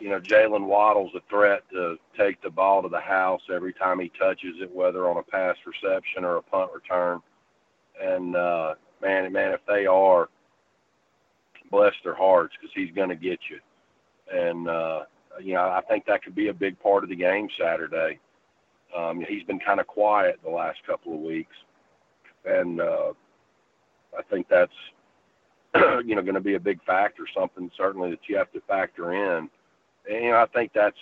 [0.00, 4.00] you know, Jaylen Waddle's a threat to take the ball to the house every time
[4.00, 7.20] he touches it, whether on a pass reception or a punt return.
[8.02, 10.28] And uh, man, man, if they are,
[11.70, 13.58] bless their hearts because he's going to get you.
[14.32, 15.02] And uh,
[15.40, 18.18] you know, I think that could be a big part of the game Saturday.
[18.96, 21.56] Um, he's been kind of quiet the last couple of weeks,
[22.44, 23.12] and uh,
[24.16, 24.72] I think that's
[26.04, 29.12] you know going to be a big factor, something certainly that you have to factor
[29.12, 29.48] in
[30.08, 30.96] and you know, I think that's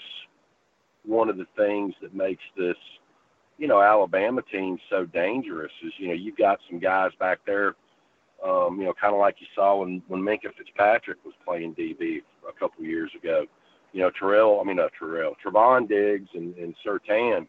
[1.05, 2.77] one of the things that makes this,
[3.59, 7.75] you know, Alabama team so dangerous is, you know, you've got some guys back there,
[8.45, 12.23] um, you know, kind of like you saw when, when Minkah Fitzpatrick was playing DB
[12.49, 13.47] a couple years ago.
[13.93, 17.47] You know, Terrell, I mean, not Terrell, Trevon Diggs and, and Surtain,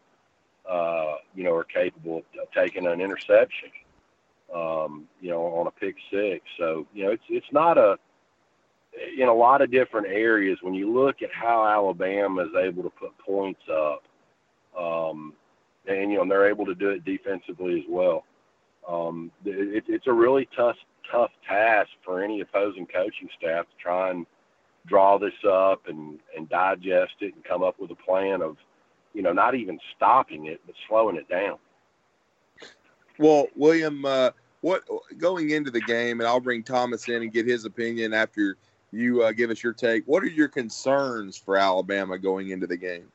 [0.70, 2.24] uh, you know, are capable of
[2.54, 3.70] taking an interception,
[4.54, 6.44] um, you know, on a pick six.
[6.58, 7.96] So, you know, it's, it's not a,
[9.18, 12.90] in a lot of different areas, when you look at how Alabama is able to
[12.90, 14.02] put points up,
[14.78, 15.32] um,
[15.86, 18.24] and you know they're able to do it defensively as well.
[18.88, 20.76] Um, it, it's a really tough
[21.10, 24.26] tough task for any opposing coaching staff to try and
[24.86, 28.56] draw this up and and digest it and come up with a plan of,
[29.12, 31.58] you know, not even stopping it but slowing it down.
[33.18, 34.30] Well, William, uh,
[34.60, 34.82] what
[35.18, 38.56] going into the game, and I'll bring Thomas in and get his opinion after
[38.94, 40.04] you uh, give us your take.
[40.06, 43.10] What are your concerns for Alabama going into the game?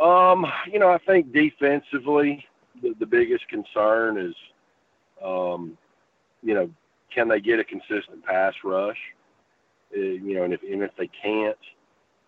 [0.00, 2.44] Um, you know, I think defensively,
[2.82, 4.34] the, the biggest concern is,
[5.24, 5.76] um,
[6.42, 6.70] you know,
[7.14, 8.98] can they get a consistent pass rush?
[9.96, 11.56] Uh, you know, and if and if they can't,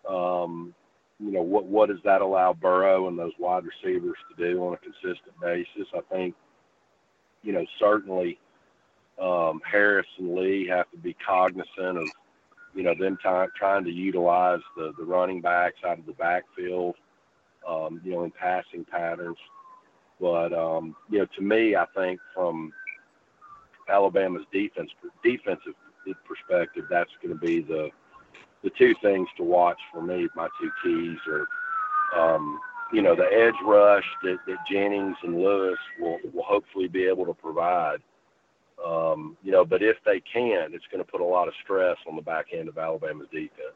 [0.09, 0.73] um,
[1.19, 4.73] you know, what what does that allow Burrow and those wide receivers to do on
[4.73, 5.87] a consistent basis?
[5.93, 6.33] I think,
[7.43, 8.39] you know, certainly
[9.21, 12.07] um, Harris and Lee have to be cognizant of,
[12.75, 16.95] you know, them t- trying to utilize the, the running backs out of the backfield,
[17.67, 19.37] um, you know, in passing patterns.
[20.19, 22.73] But, um, you know, to me, I think from
[23.89, 24.91] Alabama's defense
[25.23, 25.73] defensive
[26.27, 27.89] perspective, that's going to be the
[28.63, 30.27] the two things to watch for me.
[30.35, 31.47] My two keys are,
[32.19, 32.59] um,
[32.91, 37.25] you know, the edge rush that, that Jennings and Lewis will will hopefully be able
[37.25, 37.99] to provide.
[38.85, 41.97] Um, you know, but if they can, it's going to put a lot of stress
[42.07, 43.75] on the back end of Alabama's defense.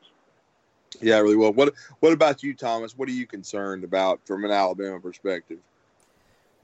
[1.01, 1.54] Yeah, really well.
[1.54, 2.97] What What about you, Thomas?
[2.97, 5.60] What are you concerned about from an Alabama perspective?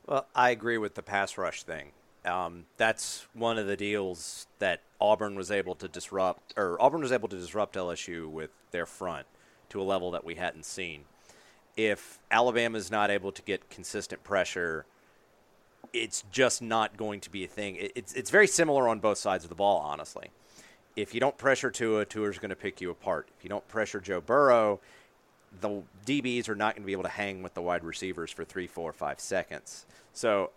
[0.05, 1.91] Well, I agree with the pass rush thing.
[2.25, 7.11] Um, that's one of the deals that Auburn was able to disrupt, or Auburn was
[7.11, 9.25] able to disrupt LSU with their front
[9.69, 11.05] to a level that we hadn't seen.
[11.77, 14.85] If Alabama is not able to get consistent pressure,
[15.93, 17.77] it's just not going to be a thing.
[17.79, 20.29] It's it's very similar on both sides of the ball, honestly.
[20.95, 23.29] If you don't pressure Tua, Tua's going to pick you apart.
[23.37, 24.79] If you don't pressure Joe Burrow,
[25.61, 28.43] the DBs are not going to be able to hang with the wide receivers for
[28.43, 29.85] three, four, five seconds.
[30.13, 30.51] So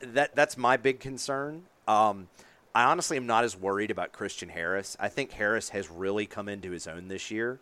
[0.00, 1.64] that that's my big concern.
[1.88, 2.28] Um,
[2.74, 4.96] I honestly am not as worried about Christian Harris.
[5.00, 7.58] I think Harris has really come into his own this year,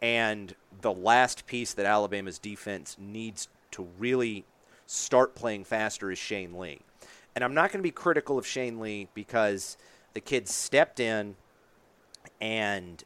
[0.00, 4.44] and the last piece that Alabama's defense needs to really
[4.92, 6.80] start playing faster is Shane Lee.
[7.34, 9.76] And I'm not going to be critical of Shane Lee because
[10.12, 11.36] the kid stepped in
[12.40, 13.02] and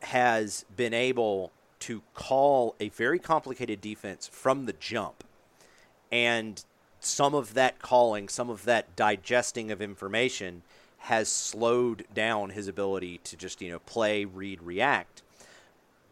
[0.00, 5.24] has been able to call a very complicated defense from the jump.
[6.10, 6.62] And
[7.00, 10.62] some of that calling, some of that digesting of information
[10.98, 15.22] has slowed down his ability to just, you know, play, read, react.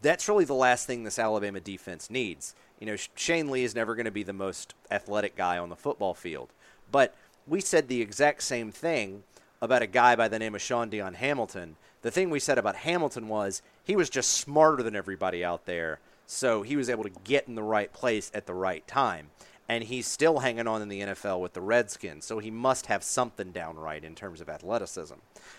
[0.03, 2.55] That's really the last thing this Alabama defense needs.
[2.81, 5.77] You know, Shane Lee is never going to be the most athletic guy on the
[5.77, 6.49] football field.
[6.91, 7.15] But
[7.47, 9.23] we said the exact same thing
[9.61, 11.77] about a guy by the name of Shaun Dion Hamilton.
[12.01, 16.01] The thing we said about Hamilton was he was just smarter than everybody out there,
[16.27, 19.29] so he was able to get in the right place at the right time
[19.71, 23.05] and he's still hanging on in the NFL with the Redskins, so he must have
[23.05, 25.15] something downright in terms of athleticism.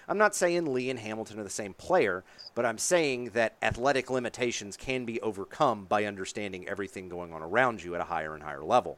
[0.09, 4.09] I'm not saying Lee and Hamilton are the same player, but I'm saying that athletic
[4.09, 8.43] limitations can be overcome by understanding everything going on around you at a higher and
[8.43, 8.97] higher level.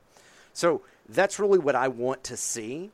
[0.51, 2.89] So that's really what I want to see.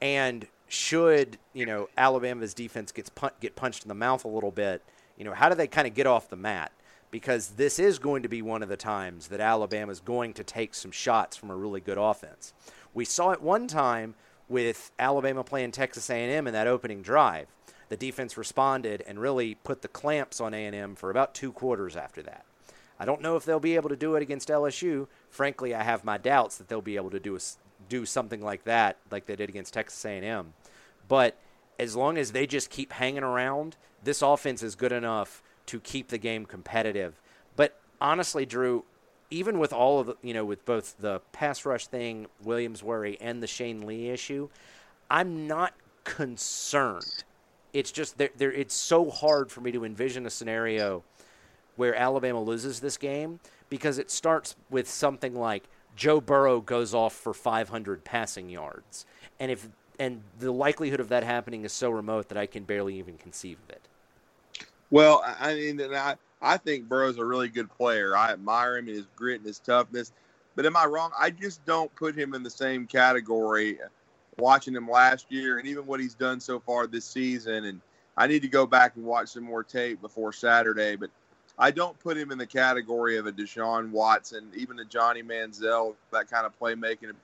[0.00, 4.52] And should you know Alabama's defense gets pun- get punched in the mouth a little
[4.52, 4.80] bit,
[5.18, 6.70] you know how do they kind of get off the mat?
[7.14, 10.42] Because this is going to be one of the times that Alabama is going to
[10.42, 12.52] take some shots from a really good offense.
[12.92, 14.16] We saw it one time
[14.48, 17.46] with Alabama playing Texas A&M in that opening drive.
[17.88, 22.20] The defense responded and really put the clamps on A&M for about two quarters after
[22.24, 22.44] that.
[22.98, 25.06] I don't know if they'll be able to do it against LSU.
[25.30, 27.40] Frankly, I have my doubts that they'll be able to do a,
[27.88, 30.52] do something like that, like they did against Texas A&M.
[31.06, 31.38] But
[31.78, 36.08] as long as they just keep hanging around, this offense is good enough to keep
[36.08, 37.20] the game competitive.
[37.56, 38.84] But honestly, Drew,
[39.30, 43.18] even with all of the, you know, with both the pass rush thing, Williams worry,
[43.20, 44.48] and the Shane Lee issue,
[45.10, 47.24] I'm not concerned.
[47.72, 48.52] It's just there, there.
[48.52, 51.02] It's so hard for me to envision a scenario
[51.76, 55.64] where Alabama loses this game because it starts with something like
[55.96, 59.06] Joe Burrow goes off for 500 passing yards,
[59.40, 62.98] and if and the likelihood of that happening is so remote that I can barely
[62.98, 63.83] even conceive of it.
[64.94, 68.16] Well, I mean, I I think Burrow's a really good player.
[68.16, 70.12] I admire him and his grit and his toughness.
[70.54, 71.10] But am I wrong?
[71.18, 73.82] I just don't put him in the same category.
[73.82, 73.88] Uh,
[74.38, 77.80] watching him last year and even what he's done so far this season, and
[78.16, 80.94] I need to go back and watch some more tape before Saturday.
[80.94, 81.10] But
[81.58, 85.96] I don't put him in the category of a Deshaun Watson, even a Johnny Manziel,
[86.12, 87.14] that kind of playmaking.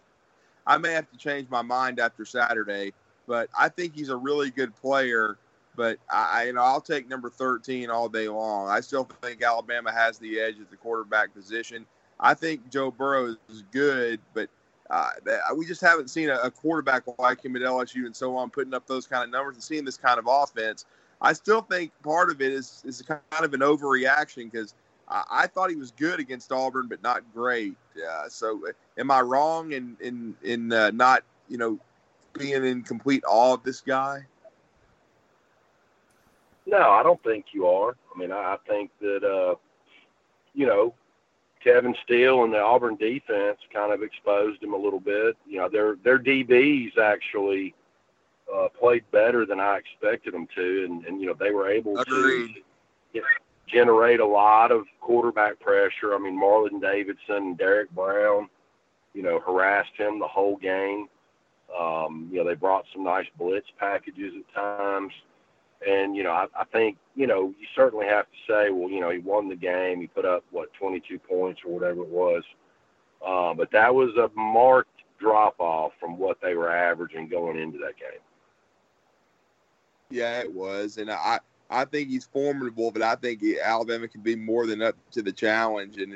[0.67, 2.95] I may have to change my mind after Saturday,
[3.29, 5.39] but I think he's a really good player
[5.81, 8.69] but I, you know, I'll take number 13 all day long.
[8.69, 11.87] I still think Alabama has the edge at the quarterback position.
[12.21, 14.51] I think Joe Burrow is good, but
[14.91, 15.13] uh,
[15.57, 18.75] we just haven't seen a, a, quarterback like him at LSU and so on putting
[18.75, 20.85] up those kind of numbers and seeing this kind of offense.
[21.23, 24.75] I still think part of it is is kind of an overreaction because
[25.09, 27.75] I, I, thought he was good against Auburn, but not great.
[27.97, 28.61] Uh, so,
[28.99, 31.79] am I wrong in in in uh, not you know
[32.35, 34.27] being in complete awe of this guy?
[36.71, 37.97] No, I don't think you are.
[38.15, 39.57] I mean, I, I think that uh,
[40.55, 40.95] you know
[41.63, 45.37] Kevin Steele and the Auburn defense kind of exposed him a little bit.
[45.49, 47.75] You know, their their DBs actually
[48.55, 51.99] uh, played better than I expected them to, and, and you know they were able
[51.99, 52.55] Agreed.
[52.55, 52.61] to
[53.15, 53.27] you know,
[53.67, 56.15] generate a lot of quarterback pressure.
[56.15, 58.49] I mean, Marlon Davidson and Derrick Brown,
[59.13, 61.09] you know, harassed him the whole game.
[61.77, 65.13] Um, you know, they brought some nice blitz packages at times.
[65.87, 69.01] And you know, I, I think you know you certainly have to say, well, you
[69.01, 70.01] know, he won the game.
[70.01, 72.43] He put up what 22 points or whatever it was,
[73.27, 77.79] uh, but that was a marked drop off from what they were averaging going into
[77.79, 78.21] that game.
[80.11, 84.35] Yeah, it was, and I I think he's formidable, but I think Alabama can be
[84.35, 85.99] more than up to the challenge.
[85.99, 86.13] And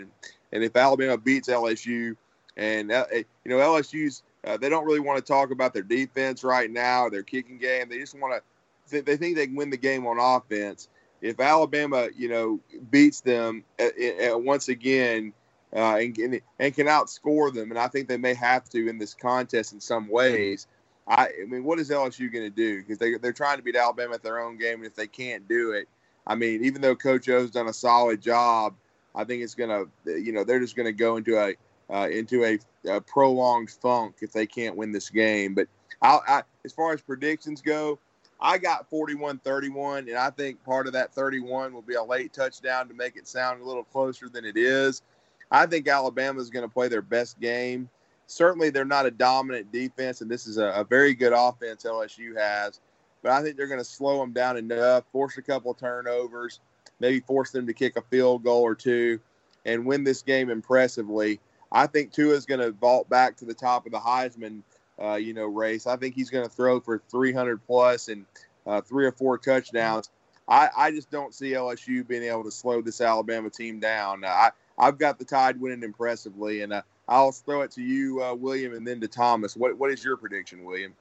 [0.52, 2.16] and if Alabama beats LSU,
[2.56, 6.44] and uh, you know LSU's uh, they don't really want to talk about their defense
[6.44, 7.88] right now, their kicking game.
[7.88, 8.42] They just want to.
[8.88, 10.88] They think they can win the game on offense.
[11.20, 12.60] If Alabama, you know,
[12.90, 15.32] beats them at, uh, at uh, once again
[15.74, 19.14] uh, and, and can outscore them, and I think they may have to in this
[19.14, 20.66] contest in some ways.
[21.06, 22.80] I, I mean, what is LSU going to do?
[22.80, 25.46] Because they they're trying to beat Alabama at their own game, and if they can't
[25.48, 25.88] do it,
[26.26, 28.74] I mean, even though Coach O's done a solid job,
[29.14, 31.54] I think it's going to, you know, they're just going to go into a
[31.92, 32.58] uh, into a,
[32.88, 35.54] a, prolonged funk if they can't win this game.
[35.54, 35.68] But
[36.00, 37.98] I, I, as far as predictions go,
[38.40, 42.88] I got 41-31, and I think part of that 31 will be a late touchdown
[42.88, 45.02] to make it sound a little closer than it is.
[45.50, 47.88] I think Alabama is going to play their best game
[48.26, 52.36] certainly they're not a dominant defense, and this is a, a very good offense LSU
[52.36, 52.80] has.
[53.22, 56.60] But I think they're going to slow them down enough, force a couple turnovers,
[57.00, 59.20] maybe force them to kick a field goal or two,
[59.64, 61.40] and win this game impressively.
[61.72, 64.62] I think Tua is going to vault back to the top of the Heisman,
[65.00, 65.86] uh, you know, race.
[65.86, 68.24] I think he's going to throw for 300 plus and
[68.66, 70.10] uh, three or four touchdowns.
[70.48, 74.24] I, I just don't see LSU being able to slow this Alabama team down.
[74.24, 78.34] I I've got the Tide winning impressively, and uh, I'll throw it to you, uh,
[78.34, 79.56] William, and then to Thomas.
[79.56, 80.94] What what is your prediction, William?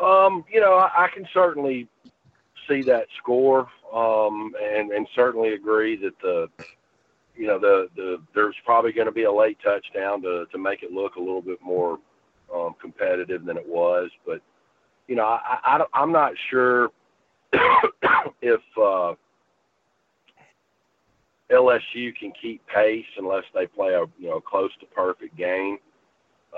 [0.00, 1.88] Um, you know, I, I can certainly
[2.68, 6.48] see that score, um, and and certainly agree that the,
[7.36, 10.82] you know, the the there's probably going to be a late touchdown to to make
[10.82, 11.98] it look a little bit more
[12.54, 14.10] um, competitive than it was.
[14.26, 14.40] But
[15.08, 16.90] you know, I, I I'm not sure
[18.42, 19.14] if uh,
[21.50, 25.78] LSU can keep pace unless they play a you know close to perfect game.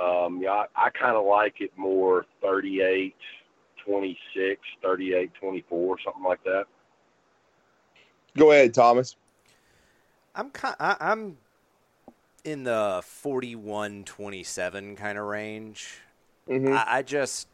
[0.00, 3.14] Um, yeah, I, I kind of like it more 38
[3.86, 6.64] 26, 38 24, something like that.
[8.36, 9.16] Go ahead, Thomas.
[10.36, 11.38] I'm kind, I, I'm
[12.44, 15.98] in the 41 27 kind of range.
[16.48, 16.72] Mm-hmm.
[16.72, 17.48] I, I just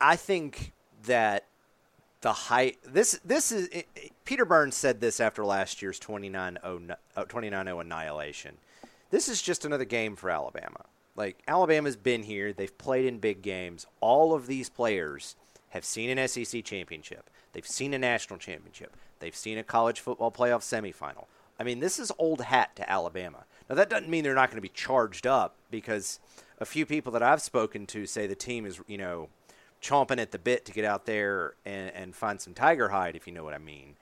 [0.00, 0.72] I think
[1.04, 1.44] that
[2.20, 2.78] the height.
[2.84, 8.56] This this is it, it, Peter Burns said this after last year's 29-0, 29-0 annihilation.
[9.10, 10.84] This is just another game for Alabama.
[11.16, 13.86] Like Alabama's been here, they've played in big games.
[14.00, 15.36] All of these players
[15.70, 17.28] have seen an SEC championship.
[17.52, 18.96] They've seen a national championship.
[19.18, 21.26] They've seen a college football playoff semifinal.
[21.60, 23.44] I mean, this is old hat to Alabama.
[23.68, 26.18] Now that doesn't mean they're not going to be charged up because
[26.58, 29.28] a few people that I've spoken to say the team is, you know,
[29.82, 33.26] chomping at the bit to get out there and, and find some tiger hide, if
[33.26, 33.96] you know what I mean.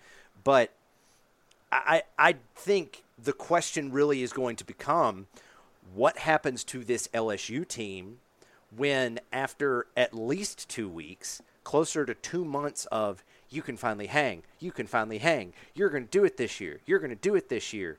[0.44, 0.72] But
[1.72, 5.26] I, I think the question really is going to become
[5.92, 8.18] what happens to this LSU team
[8.74, 14.42] when, after at least two weeks, closer to two months of you can finally hang,
[14.58, 17.34] you can finally hang, you're going to do it this year, you're going to do
[17.34, 17.98] it this year.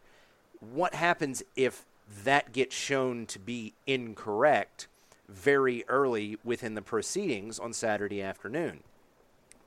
[0.60, 1.86] What happens if
[2.24, 4.88] that gets shown to be incorrect
[5.30, 8.84] very early within the proceedings on Saturday afternoon.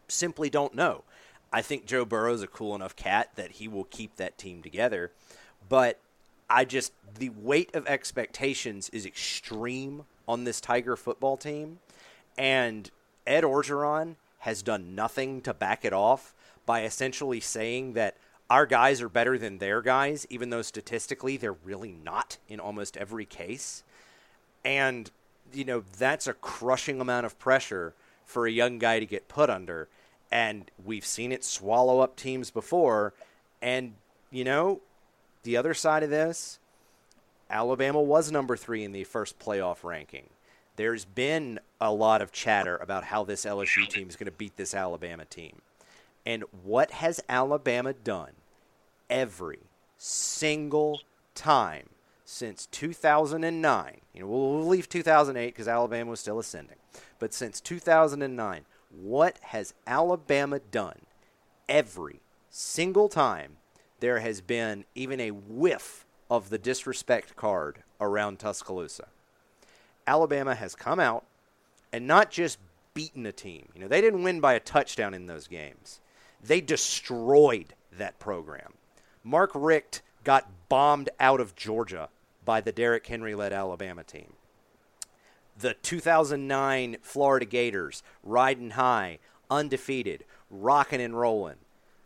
[0.09, 1.05] Simply don't know.
[1.53, 5.12] I think Joe Burrow's a cool enough cat that he will keep that team together,
[5.68, 6.01] but
[6.51, 11.78] I just the weight of expectations is extreme on this Tiger football team,
[12.37, 12.91] and
[13.26, 16.34] Ed Orgeron has done nothing to back it off
[16.66, 18.16] by essentially saying that
[18.49, 22.97] our guys are better than their guys, even though statistically they're really not in almost
[22.97, 23.82] every case.
[24.64, 25.11] And
[25.53, 29.51] you know, that's a crushing amount of pressure for a young guy to get put
[29.51, 29.88] under.
[30.30, 33.12] And we've seen it swallow up teams before.
[33.61, 33.95] And,
[34.30, 34.80] you know,
[35.43, 36.59] the other side of this,
[37.51, 40.30] Alabama was number three in the first playoff ranking.
[40.77, 44.57] There's been a lot of chatter about how this LSU team is going to beat
[44.57, 45.61] this Alabama team.
[46.25, 48.33] And what has Alabama done
[49.11, 49.61] every
[49.99, 51.01] single
[51.35, 51.89] time
[52.25, 54.01] since 2009.
[54.14, 56.79] You know, we'll, we'll leave 2008 because Alabama was still ascending.
[57.18, 61.03] But since 2009, what has Alabama done
[61.68, 62.20] every
[62.51, 63.59] single time
[64.01, 69.09] there has been even a whiff of the disrespect card around Tuscaloosa?
[70.07, 71.24] Alabama has come out
[71.92, 72.59] and not just
[72.94, 73.68] beaten a team.
[73.74, 76.00] You know, they didn't win by a touchdown in those games.
[76.42, 78.74] They destroyed that program.
[79.24, 82.09] Mark Richt got bombed out of Georgia
[82.44, 84.32] by the Derrick Henry led Alabama team.
[85.59, 89.18] the 2009 Florida Gators riding high,
[89.50, 91.57] undefeated, rocking and rolling.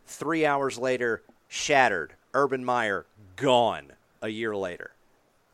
[0.05, 2.13] Three hours later, shattered.
[2.33, 4.91] Urban Meyer gone a year later.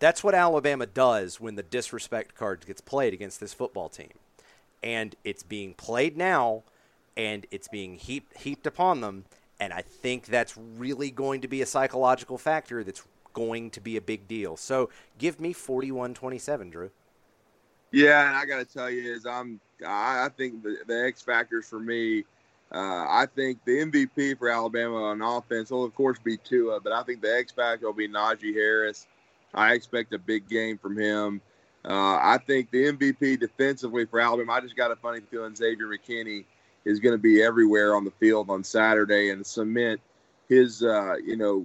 [0.03, 4.11] That's what Alabama does when the disrespect card gets played against this football team.
[4.83, 6.63] And it's being played now,
[7.15, 9.23] and it's being heaped, heaped upon them.
[9.61, 13.01] And I think that's really going to be a psychological factor that's
[13.31, 14.57] going to be a big deal.
[14.57, 14.89] So
[15.19, 16.91] give me 41 27, Drew.
[17.91, 21.69] Yeah, and I got to tell you, is I'm I, think the, the X factors
[21.69, 22.25] for me.
[22.73, 26.91] Uh, I think the MVP for Alabama on offense will of course be Tua, but
[26.91, 29.07] I think the X factor will be Najee Harris.
[29.53, 31.41] I expect a big game from him.
[31.85, 34.53] Uh, I think the MVP defensively for Alabama.
[34.53, 36.45] I just got a funny feeling Xavier McKinney
[36.85, 39.99] is going to be everywhere on the field on Saturday and cement
[40.49, 41.63] his, uh, you know,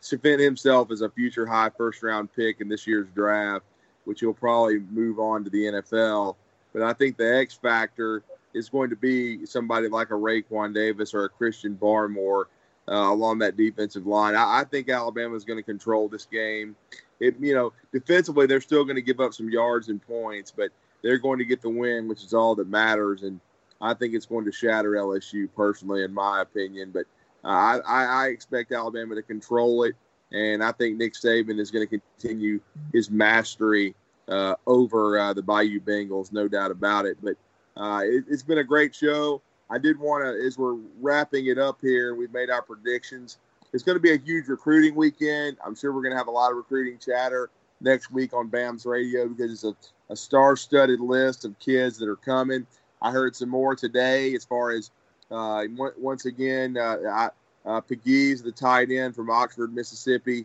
[0.00, 3.64] cement himself as a future high first round pick in this year's draft
[4.04, 6.36] which he'll probably move on to the NFL.
[6.72, 8.22] But I think the X factor
[8.54, 12.44] is going to be somebody like a Raekwon Davis or a Christian Barmore
[12.92, 14.34] uh, along that defensive line.
[14.34, 16.76] I, I think Alabama is going to control this game.
[17.20, 20.70] It, you know, defensively they're still going to give up some yards and points, but
[21.02, 23.22] they're going to get the win, which is all that matters.
[23.22, 23.40] And
[23.80, 26.90] I think it's going to shatter LSU personally, in my opinion.
[26.92, 27.06] But
[27.44, 29.94] uh, I, I expect Alabama to control it.
[30.30, 32.60] And I think Nick Saban is going to continue
[32.92, 33.94] his mastery
[34.28, 37.18] uh, over uh, the Bayou Bengals, no doubt about it.
[37.22, 37.36] But
[37.76, 39.42] uh, it, has been a great show.
[39.72, 43.38] I did want to, as we're wrapping it up here, we've made our predictions.
[43.72, 45.56] It's going to be a huge recruiting weekend.
[45.64, 47.48] I'm sure we're going to have a lot of recruiting chatter
[47.80, 52.08] next week on BAMS Radio because it's a, a star studded list of kids that
[52.08, 52.66] are coming.
[53.00, 54.90] I heard some more today as far as
[55.30, 55.64] uh,
[55.96, 57.30] once again, uh,
[57.64, 60.44] uh, Pegues, the tight end from Oxford, Mississippi,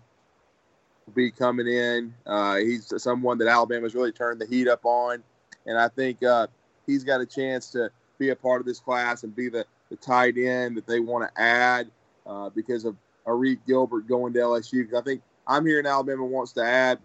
[1.05, 2.13] will be coming in.
[2.25, 5.21] Uh, he's someone that Alabama's really turned the heat up on,
[5.65, 6.47] and I think uh,
[6.86, 9.95] he's got a chance to be a part of this class and be the, the
[9.95, 11.89] tight end that they want to add
[12.26, 12.95] uh, because of
[13.26, 14.93] Arik Gilbert going to LSU.
[14.93, 16.99] I think I'm here in Alabama wants to add,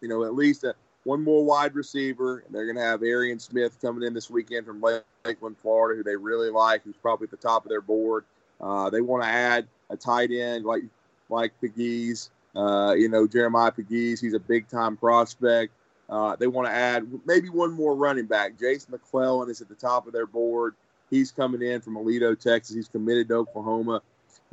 [0.00, 0.74] you know, at least a,
[1.04, 2.38] one more wide receiver.
[2.38, 4.82] And they're going to have Arian Smith coming in this weekend from
[5.24, 8.24] Lakeland, Florida, who they really like, who's probably at the top of their board.
[8.60, 10.82] Uh, they want to add a tight end like
[11.28, 12.30] like Pegues.
[12.54, 15.72] Uh, you know, Jeremiah Pegues, he's a big time prospect.
[16.10, 18.58] Uh, they want to add maybe one more running back.
[18.58, 20.74] Jason McClellan is at the top of their board.
[21.08, 22.74] He's coming in from Aledo, Texas.
[22.74, 24.02] He's committed to Oklahoma.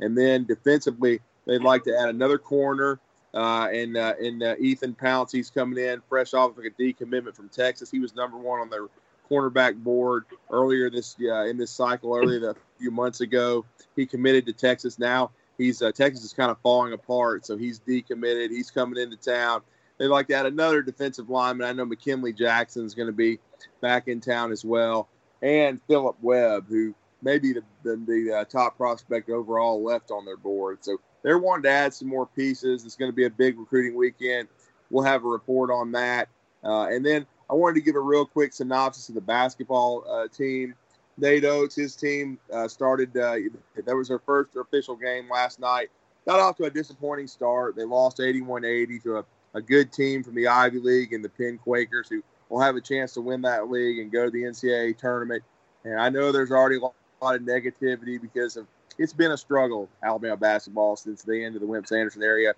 [0.00, 3.00] And then defensively, they'd like to add another corner.
[3.34, 7.36] Uh, and uh, and uh, Ethan Pouncey, he's coming in fresh off of a decommitment
[7.36, 7.90] from Texas.
[7.90, 8.86] He was number one on their
[9.30, 13.66] cornerback board earlier this uh, in this cycle, earlier a few months ago.
[13.96, 14.98] He committed to Texas.
[14.98, 18.50] Now he's uh, Texas is kind of falling apart, so he's decommitted.
[18.50, 19.60] He's coming into town.
[19.98, 21.68] They'd like to add another defensive lineman.
[21.68, 23.38] I know McKinley Jackson is going to be
[23.80, 25.08] back in town as well,
[25.42, 30.24] and Philip Webb, who may be the the, the uh, top prospect overall left on
[30.24, 30.78] their board.
[30.82, 32.84] So they're wanting to add some more pieces.
[32.84, 34.48] It's going to be a big recruiting weekend.
[34.90, 36.28] We'll have a report on that,
[36.64, 40.28] uh, and then I wanted to give a real quick synopsis of the basketball uh,
[40.28, 40.74] team.
[41.16, 43.16] Nate Oats, his team uh, started.
[43.16, 43.36] Uh,
[43.84, 45.88] that was their first official game last night.
[46.26, 47.74] Got off to a disappointing start.
[47.74, 49.24] They lost 81-80 to a,
[49.54, 52.80] a good team from the Ivy League and the Penn Quakers, who will have a
[52.80, 55.42] chance to win that league and go to the NCAA tournament.
[55.84, 58.66] And I know there's already a lot of negativity because of
[58.98, 62.54] it's been a struggle Alabama basketball since the end of the Wimp Sanderson area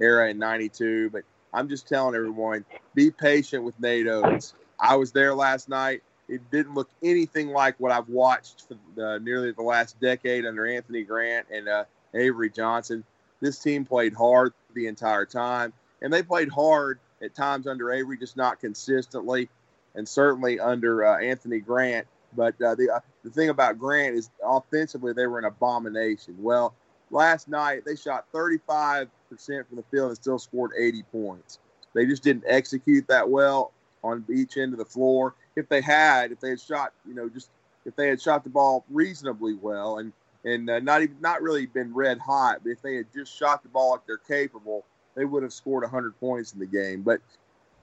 [0.00, 1.10] era in '92.
[1.10, 2.64] But I'm just telling everyone,
[2.94, 4.54] be patient with Nate Oats.
[4.80, 6.02] I was there last night.
[6.28, 10.66] It didn't look anything like what I've watched for the, nearly the last decade under
[10.66, 13.04] Anthony Grant and uh, Avery Johnson.
[13.40, 15.72] This team played hard the entire time,
[16.02, 19.48] and they played hard at times under Avery, just not consistently,
[19.94, 22.06] and certainly under uh, Anthony Grant.
[22.36, 26.34] But uh, the uh, the thing about Grant is offensively they were an abomination.
[26.38, 26.74] Well,
[27.10, 31.58] last night they shot 35 percent from the field and still scored 80 points.
[31.94, 33.72] They just didn't execute that well
[34.02, 35.34] on each end of the floor.
[35.56, 37.50] If they had, if they had shot, you know, just
[37.84, 40.12] if they had shot the ball reasonably well and
[40.44, 43.62] and uh, not even not really been red hot, but if they had just shot
[43.62, 47.02] the ball like they're capable, they would have scored 100 points in the game.
[47.02, 47.20] But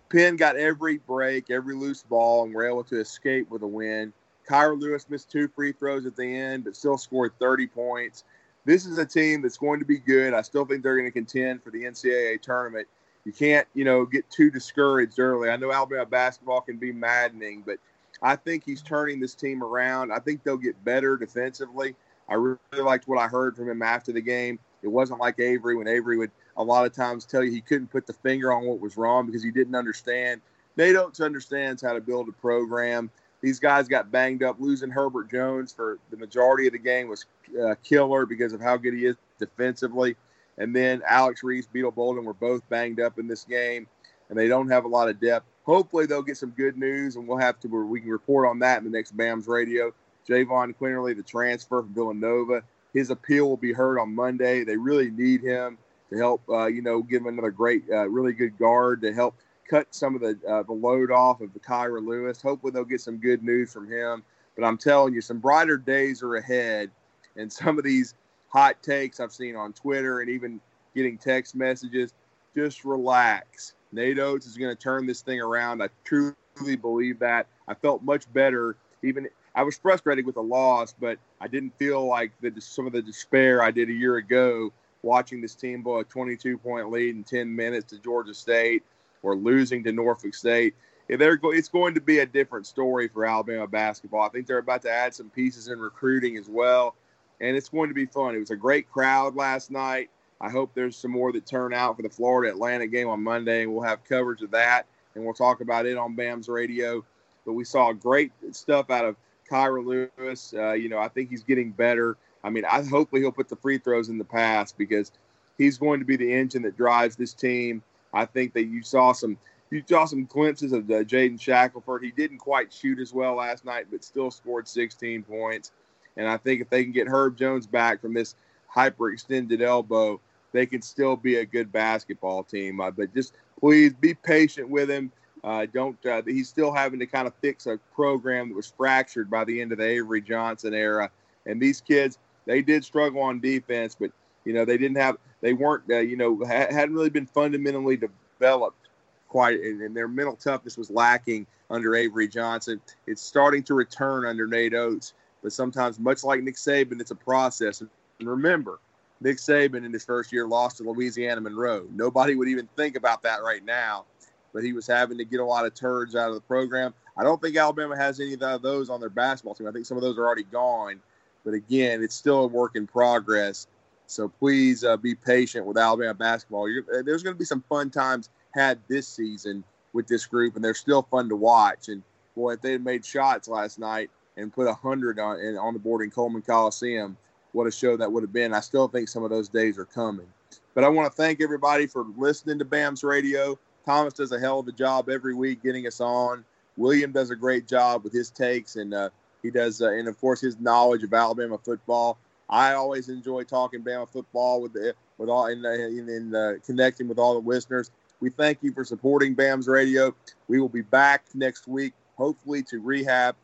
[0.10, 4.14] Penn got every break, every loose ball, and were able to escape with a win.
[4.50, 8.24] Kira Lewis missed two free throws at the end, but still scored 30 points
[8.66, 10.34] this is a team that's going to be good.
[10.34, 12.88] I still think they're going to contend for the NCAA tournament.
[13.26, 15.50] You can't, you know, get too discouraged early.
[15.50, 17.78] I know Alabama basketball can be maddening, but
[18.22, 20.12] I think he's turning this team around.
[20.12, 21.96] I think they'll get better defensively.
[22.30, 24.60] I really liked what I heard from him after the game.
[24.84, 27.92] It wasn't like Avery when Avery would a lot of times tell you he couldn't
[27.92, 30.42] put the finger on what was wrong because he didn't understand.
[30.78, 33.10] Nate Oats understands how to build a program.
[33.42, 34.58] These guys got banged up.
[34.60, 37.26] Losing Herbert Jones for the majority of the game was
[37.62, 40.16] uh, killer because of how good he is defensively.
[40.58, 43.88] And then Alex Reese, Beetle Bolden were both banged up in this game,
[44.30, 45.46] and they don't have a lot of depth.
[45.64, 48.80] Hopefully, they'll get some good news, and we'll have to we can report on that
[48.80, 49.94] in the next BAMS radio.
[50.28, 52.64] Jahvon Quinerly, the transfer from Villanova,
[52.94, 54.64] his appeal will be heard on Monday.
[54.64, 55.78] They really need him
[56.10, 59.36] to help, uh, you know, give him another great, uh, really good guard to help
[59.70, 62.42] cut some of the uh, the load off of the Kira Lewis.
[62.42, 64.24] Hopefully, they'll get some good news from him.
[64.56, 66.92] But I'm telling you, some brighter days are ahead,
[67.36, 68.16] and some of these
[68.50, 70.60] hot takes I've seen on Twitter and even
[70.96, 72.14] getting text messages.
[72.56, 73.76] Just relax.
[73.92, 75.82] Nate Oats is going to turn this thing around.
[75.82, 77.48] I truly believe that.
[77.68, 78.76] I felt much better.
[79.04, 82.94] Even I was frustrated with the loss, but I didn't feel like the, some of
[82.94, 87.16] the despair I did a year ago watching this team blow a 22 point lead
[87.16, 88.84] in 10 minutes to Georgia State
[89.22, 90.76] or losing to Norfolk State.
[91.08, 94.22] It's going to be a different story for Alabama basketball.
[94.22, 96.96] I think they're about to add some pieces in recruiting as well,
[97.42, 98.36] and it's going to be fun.
[98.36, 100.12] It was a great crowd last night.
[100.40, 103.64] I hope there's some more that turn out for the Florida Atlantic game on Monday,
[103.64, 104.86] and we'll have coverage of that,
[105.16, 107.04] and we'll talk about it on BAMS radio.
[107.46, 109.16] But we saw great stuff out of
[109.50, 110.54] Kira Lewis.
[110.56, 112.18] Uh, you know, I think he's getting better.
[112.44, 115.12] I mean, I hopefully he'll put the free throws in the pass because
[115.58, 117.84] he's going to be the engine that drives this team.
[118.14, 119.38] I think that you saw some
[119.70, 122.04] you saw some glimpses of uh, Jaden Shackelford.
[122.04, 125.72] He didn't quite shoot as well last night, but still scored 16 points.
[126.18, 128.36] And I think if they can get Herb Jones back from this
[128.74, 130.20] hyperextended elbow,
[130.54, 132.82] they can still be a good basketball team.
[132.82, 135.12] Uh, but just please be patient with him.
[135.44, 136.04] Uh, don't.
[136.06, 139.62] Uh, he's still having to kind of fix a program that was fractured by the
[139.62, 141.10] end of the Avery Johnson era.
[141.46, 142.18] And these kids,
[142.50, 144.12] they did struggle on defense, but
[144.44, 147.96] you know they didn't have, they weren't, uh, you know, ha- hadn't really been fundamentally
[147.96, 148.90] developed
[149.28, 152.82] quite, and, and, their mental toughness was lacking under Avery Johnson.
[153.06, 155.14] It's starting to return under Nate Oats,
[155.44, 157.82] but sometimes, much like Nick Saban, it's a process.
[157.82, 157.90] And
[158.20, 158.80] remember,
[159.22, 161.86] Nick Saban in his first year lost to Louisiana Monroe.
[161.94, 164.06] Nobody would even think about that right now,
[164.54, 166.96] but he was having to get a lot of turds out of the program.
[167.16, 169.68] I don't think Alabama has any of those on their basketball team.
[169.68, 171.00] I think some of those are already gone.
[171.46, 173.68] But again, it's still a work in progress.
[174.08, 176.70] So please uh, be patient with Alabama basketball.
[176.70, 179.64] You're, uh, there's going to be some fun times had this season
[179.94, 181.90] with this group, and they're still fun to watch.
[181.90, 182.04] And
[182.36, 185.80] boy, if they had made shots last night and put a hundred on on the
[185.80, 187.18] board in Coleman Coliseum,
[187.52, 188.54] what a show that would have been.
[188.54, 190.28] I still think some of those days are coming.
[190.74, 193.60] But I want to thank everybody for listening to BAMS radio.
[193.86, 196.46] Thomas does a hell of a job every week getting us on.
[196.78, 199.10] William does a great job with his takes, and uh,
[199.42, 202.18] he does, uh, and of course his knowledge of Alabama football.
[202.50, 207.08] I always enjoy talking Bama football with the with all and in, in, uh, connecting
[207.08, 207.92] with all the listeners.
[208.20, 210.14] We thank you for supporting BAMS radio.
[210.48, 213.36] We will be back next week, hopefully to rehab,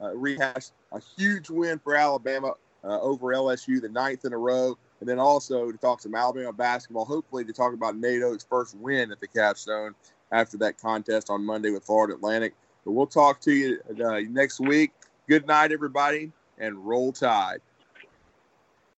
[0.00, 4.76] uh, rehash a huge win for Alabama uh, over LSU, the ninth in a row,
[5.00, 7.04] and then also to talk some Alabama basketball.
[7.04, 9.94] Hopefully to talk about Nate Oats' first win at the Capstone
[10.32, 12.54] after that contest on Monday with Florida Atlantic.
[12.84, 14.92] But we'll talk to you uh, next week.
[15.26, 17.60] Good night, everybody, and roll tide.